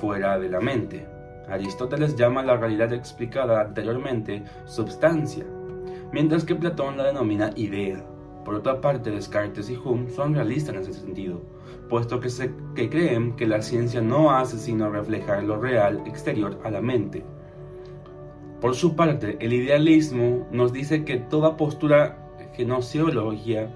fuera 0.00 0.38
de 0.38 0.48
la 0.48 0.60
mente. 0.60 1.06
Aristóteles 1.48 2.16
llama 2.16 2.42
la 2.42 2.56
realidad 2.56 2.92
explicada 2.92 3.60
anteriormente 3.60 4.44
substancia, 4.66 5.44
mientras 6.12 6.44
que 6.44 6.54
Platón 6.54 6.96
la 6.96 7.04
denomina 7.04 7.50
idea. 7.56 8.04
Por 8.44 8.54
otra 8.54 8.80
parte, 8.80 9.10
Descartes 9.10 9.68
y 9.70 9.76
Hume 9.76 10.10
son 10.10 10.34
realistas 10.34 10.74
en 10.74 10.80
ese 10.80 10.94
sentido, 10.94 11.42
puesto 11.88 12.20
que, 12.20 12.30
se, 12.30 12.52
que 12.74 12.88
creen 12.88 13.36
que 13.36 13.46
la 13.46 13.62
ciencia 13.62 14.00
no 14.00 14.30
hace 14.30 14.58
sino 14.58 14.90
reflejar 14.90 15.44
lo 15.44 15.60
real 15.60 16.02
exterior 16.06 16.58
a 16.64 16.70
la 16.70 16.80
mente 16.80 17.24
por 18.60 18.74
su 18.74 18.94
parte, 18.94 19.38
el 19.40 19.54
idealismo 19.54 20.46
nos 20.52 20.70
dice 20.72 21.04
que 21.04 21.16
toda 21.16 21.56
postura 21.56 22.18
genoseología 22.52 23.74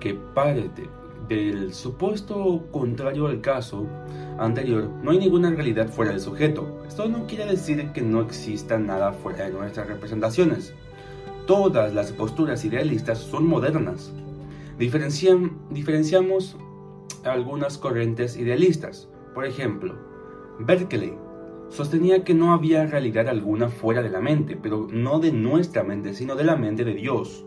que 0.00 0.14
parte 0.14 0.90
del 1.28 1.74
supuesto 1.74 2.66
contrario 2.70 3.26
al 3.26 3.40
caso 3.40 3.86
anterior, 4.38 4.88
no 5.02 5.10
hay 5.10 5.18
ninguna 5.18 5.50
realidad 5.50 5.88
fuera 5.88 6.12
del 6.12 6.20
sujeto. 6.20 6.82
Esto 6.88 7.08
no 7.08 7.26
quiere 7.26 7.44
decir 7.44 7.90
que 7.92 8.02
no 8.02 8.22
exista 8.22 8.78
nada 8.78 9.12
fuera 9.12 9.44
de 9.44 9.52
nuestras 9.52 9.88
representaciones. 9.88 10.74
Todas 11.46 11.94
las 11.94 12.12
posturas 12.12 12.64
idealistas 12.64 13.18
son 13.18 13.46
modernas. 13.46 14.12
diferenciamos 14.78 16.56
algunas 17.24 17.78
corrientes 17.78 18.36
idealistas. 18.36 19.08
Por 19.34 19.44
ejemplo, 19.44 19.94
Berkeley 20.60 21.14
sostenía 21.68 22.24
que 22.24 22.34
no 22.34 22.52
había 22.52 22.86
realidad 22.86 23.28
alguna 23.28 23.68
fuera 23.68 24.02
de 24.02 24.10
la 24.10 24.20
mente, 24.20 24.58
pero 24.60 24.88
no 24.90 25.18
de 25.18 25.32
nuestra 25.32 25.82
mente, 25.84 26.14
sino 26.14 26.34
de 26.36 26.44
la 26.44 26.56
mente 26.56 26.84
de 26.84 26.94
Dios. 26.94 27.44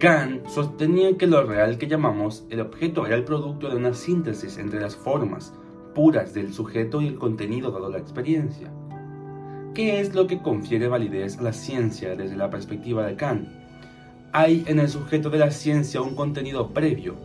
Kant 0.00 0.46
sostenía 0.48 1.18
que 1.18 1.26
lo 1.26 1.44
real 1.44 1.76
que 1.76 1.86
llamamos 1.86 2.46
el 2.48 2.62
objeto 2.62 3.04
era 3.04 3.16
el 3.16 3.24
producto 3.24 3.68
de 3.68 3.76
una 3.76 3.92
síntesis 3.92 4.56
entre 4.56 4.80
las 4.80 4.96
formas 4.96 5.52
puras 5.94 6.32
del 6.32 6.54
sujeto 6.54 7.02
y 7.02 7.08
el 7.08 7.18
contenido 7.18 7.70
dado 7.70 7.90
la 7.90 7.98
experiencia. 7.98 8.72
¿Qué 9.74 10.00
es 10.00 10.14
lo 10.14 10.26
que 10.26 10.40
confiere 10.40 10.88
validez 10.88 11.36
a 11.36 11.42
la 11.42 11.52
ciencia 11.52 12.16
desde 12.16 12.34
la 12.34 12.48
perspectiva 12.48 13.04
de 13.04 13.16
Kant? 13.16 13.46
Hay 14.32 14.64
en 14.68 14.78
el 14.78 14.88
sujeto 14.88 15.28
de 15.28 15.36
la 15.36 15.50
ciencia 15.50 16.00
un 16.00 16.14
contenido 16.14 16.70
previo, 16.70 17.16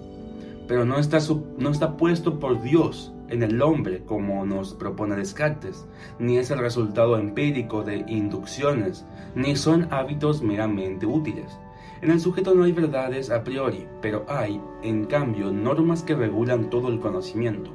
pero 0.68 0.84
no 0.84 1.00
está, 1.00 1.20
no 1.58 1.70
está 1.70 1.96
puesto 1.96 2.42
por 2.42 2.62
Dios 2.62 3.14
en 3.30 3.42
el 3.42 3.62
hombre 3.62 4.04
como 4.04 4.46
nos 4.46 4.74
propone 4.74 5.16
Descartes, 5.16 5.86
ni 6.20 6.40
es 6.40 6.52
el 6.52 6.60
resultado 6.60 7.18
empírico 7.18 7.84
de 7.84 8.04
inducciones, 8.10 9.06
ni 9.34 9.56
son 9.56 9.88
hábitos 9.94 10.42
meramente 10.42 11.06
útiles. 11.06 11.58
En 12.02 12.12
el 12.12 12.20
sujeto 12.20 12.54
no 12.54 12.64
hay 12.64 12.72
verdades 12.72 13.30
a 13.32 13.44
priori, 13.44 13.88
pero 14.02 14.26
hay, 14.28 14.62
en 14.84 15.06
cambio, 15.06 15.52
normas 15.52 16.04
que 16.04 16.16
regulan 16.16 16.70
todo 16.70 16.90
el 16.90 17.00
conocimiento. 17.00 17.72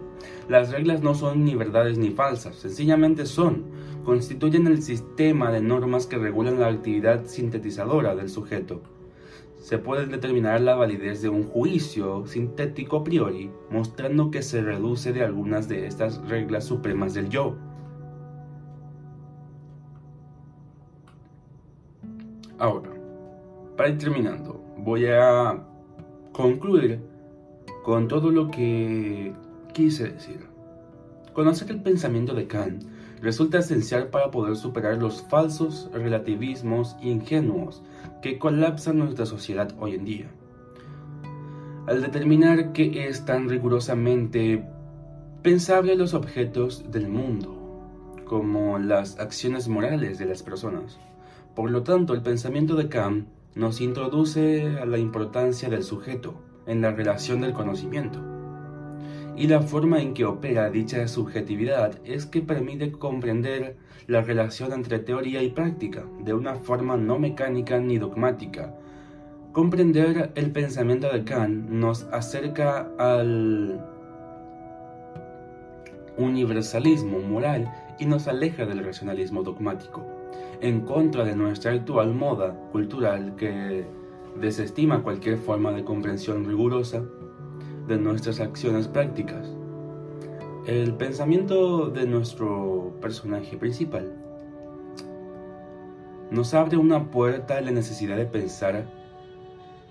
Las 0.48 0.70
reglas 0.70 1.02
no 1.02 1.14
son 1.14 1.44
ni 1.44 1.54
verdades 1.54 1.98
ni 1.98 2.11
falsas, 2.11 2.56
sencillamente 2.56 3.24
son, 3.26 3.64
constituyen 4.04 4.66
el 4.66 4.83
sistema 4.83 5.50
de 5.50 5.61
normas 5.61 6.06
que 6.06 6.18
regulan 6.18 6.61
la 6.61 6.68
actividad 6.68 7.24
sintetizadora 7.26 8.14
del 8.14 8.28
sujeto 8.28 8.83
se 9.61 9.76
puede 9.78 10.06
determinar 10.06 10.61
la 10.62 10.74
validez 10.74 11.20
de 11.20 11.28
un 11.28 11.44
juicio 11.44 12.26
sintético 12.26 12.96
a 12.96 13.04
priori, 13.04 13.50
mostrando 13.70 14.30
que 14.30 14.42
se 14.42 14.62
reduce 14.62 15.12
de 15.12 15.22
algunas 15.22 15.68
de 15.68 15.87
estas 15.87 16.26
reglas 16.28 16.64
supremas 16.64 17.12
del 17.12 17.28
yo. 17.28 17.56
Ahora, 22.59 22.89
para 23.81 23.93
ir 23.93 23.97
terminando, 23.97 24.62
voy 24.77 25.07
a 25.07 25.59
concluir 26.33 27.01
con 27.83 28.09
todo 28.09 28.31
lo 28.31 28.51
que 28.51 29.33
quise 29.73 30.11
decir. 30.11 30.40
Conocer 31.33 31.71
el 31.71 31.81
pensamiento 31.81 32.35
de 32.35 32.47
Kant 32.47 32.85
resulta 33.23 33.61
esencial 33.61 34.09
para 34.09 34.31
poder 34.31 34.57
superar 34.57 34.99
los 34.99 35.23
falsos 35.23 35.88
relativismos 35.95 36.95
ingenuos 37.01 37.83
que 38.21 38.38
colapsan 38.38 38.99
nuestra 38.99 39.25
sociedad 39.25 39.75
hoy 39.81 39.95
en 39.95 40.05
día. 40.05 40.31
Al 41.87 42.03
determinar 42.03 42.73
que 42.73 43.09
es 43.09 43.25
tan 43.25 43.49
rigurosamente 43.49 44.62
pensable 45.40 45.97
los 45.97 46.12
objetos 46.12 46.85
del 46.93 47.09
mundo, 47.09 47.57
como 48.27 48.79
las 48.79 49.19
acciones 49.19 49.69
morales 49.69 50.19
de 50.19 50.27
las 50.27 50.43
personas. 50.43 51.01
Por 51.57 51.71
lo 51.71 51.83
tanto, 51.83 52.12
el 52.12 52.21
pensamiento 52.21 52.75
de 52.75 52.90
Kant 52.90 53.39
nos 53.55 53.81
introduce 53.81 54.79
a 54.79 54.87
la 54.87 54.99
importancia 54.99 55.69
del 55.69 55.83
sujeto 55.83 56.35
en 56.67 56.81
la 56.81 56.93
relación 56.93 57.41
del 57.41 57.53
conocimiento 57.53 58.31
y 59.41 59.47
la 59.47 59.63
forma 59.63 60.03
en 60.03 60.13
que 60.13 60.27
opera 60.27 60.69
dicha 60.69 61.09
subjetividad 61.09 61.99
es 62.05 62.27
que 62.27 62.43
permite 62.43 62.93
comprender 62.93 63.77
la 64.07 64.21
relación 64.21 64.75
entre 64.75 64.99
teoría 64.99 65.43
y 65.43 65.49
práctica 65.49 66.05
de 66.23 66.35
una 66.35 66.57
forma 66.57 66.99
no 66.99 67.19
mecánica 67.19 67.79
ni 67.79 67.99
dogmática. 67.99 68.75
Comprender 69.53 70.33
el 70.35 70.53
pensamiento 70.53 71.11
de 71.11 71.25
Kant 71.25 71.71
nos 71.71 72.03
acerca 72.13 72.91
al 72.99 73.83
universalismo 76.19 77.21
moral 77.21 77.73
y 77.99 78.05
nos 78.05 78.29
aleja 78.29 78.67
del 78.67 78.85
racionalismo 78.85 79.43
dogmático, 79.43 80.05
en 80.61 80.83
contra 80.83 81.25
de 81.25 81.35
nuestra 81.35 81.73
actual 81.73 82.14
moda 82.14 82.55
cultural 82.73 83.35
que 83.37 83.87
desestima 84.38 85.03
cualquier 85.03 85.38
forma 85.38 85.73
de 85.73 85.85
comprensión 85.85 86.44
rigurosa 86.44 87.03
de 87.87 87.99
nuestras 87.99 88.40
acciones 88.40 88.87
prácticas. 88.87 89.49
El 90.66 90.94
pensamiento 90.94 91.88
de 91.88 92.07
nuestro 92.07 92.94
personaje 93.01 93.57
principal 93.57 94.12
nos 96.31 96.55
abre 96.55 96.77
una 96.77 97.11
puerta 97.11 97.57
a 97.57 97.61
la 97.61 97.70
necesidad 97.70 98.16
de 98.16 98.27
pensar 98.27 98.85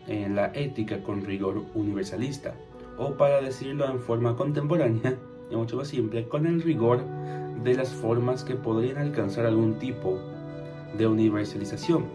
en 0.08 0.36
la 0.36 0.52
ética 0.54 1.04
con 1.04 1.26
rigor 1.26 1.64
universalista, 1.74 2.54
o 2.98 3.14
para 3.14 3.42
decirlo 3.42 3.86
en 3.86 4.00
forma 4.00 4.36
contemporánea 4.36 5.18
y 5.52 5.56
mucho 5.56 5.78
más 5.78 5.88
simple, 5.88 6.28
con 6.28 6.46
el 6.46 6.62
rigor 6.62 7.04
de 7.64 7.76
las 7.76 7.90
formas 7.90 8.44
que 8.44 8.56
podrían 8.56 8.98
alcanzar 8.98 9.46
algún 9.46 9.80
tipo 9.80 10.18
de 10.98 11.08
universalización. 11.08 12.06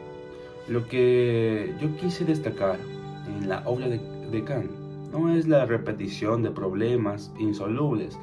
Lo 0.68 0.86
que 0.88 1.74
yo 1.80 1.94
quise 1.96 2.24
destacar 2.24 2.78
en 3.26 3.48
la 3.48 3.62
obra 3.66 3.88
de, 3.88 4.44
Kant 4.44 4.70
no 5.12 5.30
es 5.34 5.46
la 5.46 5.64
repetición 5.64 6.42
de 6.42 6.50
problemas 6.50 7.32
insolubles, 7.38 8.18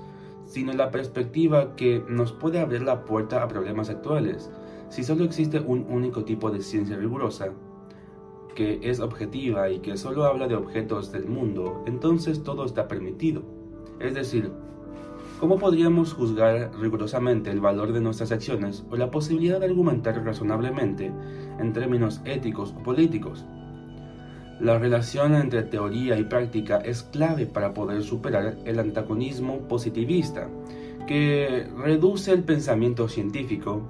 sino 0.45 0.73
la 0.73 0.91
perspectiva 0.91 1.75
que 1.75 2.03
nos 2.09 2.33
puede 2.33 2.59
abrir 2.59 2.81
la 2.81 3.05
puerta 3.05 3.41
a 3.41 3.47
problemas 3.47 3.89
actuales. 3.89 4.49
Si 4.89 5.03
solo 5.03 5.23
existe 5.23 5.59
un 5.59 5.85
único 5.89 6.25
tipo 6.25 6.51
de 6.51 6.61
ciencia 6.61 6.97
rigurosa, 6.97 7.53
que 8.55 8.79
es 8.83 8.99
objetiva 8.99 9.69
y 9.69 9.79
que 9.79 9.95
solo 9.95 10.25
habla 10.25 10.47
de 10.47 10.55
objetos 10.55 11.11
del 11.11 11.25
mundo, 11.25 11.83
entonces 11.85 12.43
todo 12.43 12.65
está 12.65 12.87
permitido. 12.87 13.43
Es 13.99 14.13
decir, 14.13 14.51
¿cómo 15.41 15.57
podríamos 15.57 16.13
juzgar 16.13 16.69
rigurosamente 16.79 17.49
el 17.49 17.59
valor 17.59 17.93
de 17.93 17.99
nuestras 17.99 18.31
acciones 18.31 18.85
o 18.91 18.95
la 18.95 19.09
posibilidad 19.09 19.59
de 19.59 19.65
argumentar 19.65 20.23
razonablemente 20.23 21.11
en 21.59 21.73
términos 21.73 22.21
éticos 22.25 22.75
o 22.77 22.83
políticos? 22.83 23.43
La 24.59 24.77
relación 24.77 25.33
entre 25.33 25.63
teoría 25.63 26.19
y 26.19 26.25
práctica 26.25 26.77
es 26.77 27.01
clave 27.01 27.47
para 27.47 27.73
poder 27.73 28.03
superar 28.03 28.55
el 28.65 28.77
antagonismo 28.77 29.67
positivista, 29.67 30.47
que 31.07 31.67
reduce 31.75 32.31
el 32.33 32.43
pensamiento 32.43 33.07
científico 33.07 33.81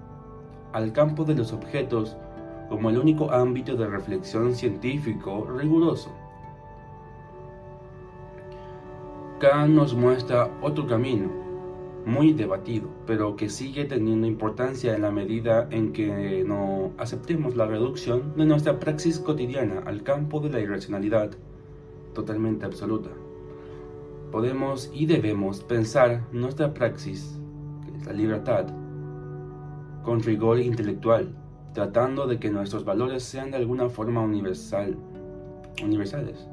al 0.71 0.93
campo 0.93 1.25
de 1.25 1.35
los 1.35 1.51
objetos 1.51 2.15
como 2.69 2.89
el 2.89 2.97
único 2.97 3.29
ámbito 3.29 3.75
de 3.75 3.87
reflexión 3.87 4.55
científico 4.55 5.45
riguroso. 5.59 6.15
Kant 9.41 9.73
nos 9.73 9.93
muestra 9.93 10.49
otro 10.61 10.87
camino, 10.87 11.40
muy 12.05 12.33
debatido, 12.33 12.89
pero 13.05 13.35
que 13.35 13.49
sigue 13.49 13.85
teniendo 13.85 14.27
importancia 14.27 14.95
en 14.95 15.01
la 15.01 15.11
medida 15.11 15.67
en 15.71 15.93
que 15.93 16.43
no 16.45 16.91
aceptemos 16.97 17.55
la 17.55 17.65
reducción 17.65 18.35
de 18.35 18.45
nuestra 18.45 18.79
praxis 18.79 19.19
cotidiana 19.19 19.83
al 19.85 20.03
campo 20.03 20.39
de 20.39 20.49
la 20.49 20.59
irracionalidad 20.59 21.31
totalmente 22.13 22.65
absoluta. 22.65 23.09
Podemos 24.31 24.89
y 24.93 25.05
debemos 25.05 25.61
pensar 25.61 26.23
nuestra 26.31 26.73
praxis, 26.73 27.39
que 27.85 27.97
es 27.97 28.05
la 28.05 28.13
libertad, 28.13 28.67
con 30.03 30.21
rigor 30.21 30.59
intelectual, 30.59 31.35
tratando 31.73 32.27
de 32.27 32.39
que 32.39 32.49
nuestros 32.49 32.85
valores 32.85 33.23
sean 33.23 33.51
de 33.51 33.57
alguna 33.57 33.89
forma 33.89 34.21
universal, 34.21 34.97
universales. 35.83 36.47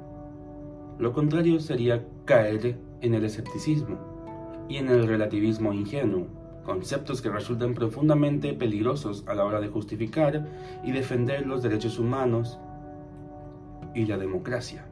Lo 0.99 1.13
contrario 1.13 1.61
sería 1.61 2.05
caer 2.25 2.79
en 3.01 3.15
el 3.15 3.25
escepticismo 3.25 4.08
y 4.69 4.77
en 4.77 4.89
el 4.89 5.07
relativismo 5.07 5.73
ingenuo, 5.73 6.27
conceptos 6.65 7.23
que 7.23 7.31
resultan 7.31 7.75
profundamente 7.75 8.53
peligrosos 8.53 9.25
a 9.27 9.35
la 9.35 9.45
hora 9.45 9.61
de 9.61 9.69
justificar 9.69 10.47
y 10.85 10.93
defender 10.93 11.47
los 11.47 11.63
derechos 11.63 11.99
humanos 11.99 12.59
y 13.95 14.05
la 14.05 14.19
democracia. 14.19 14.85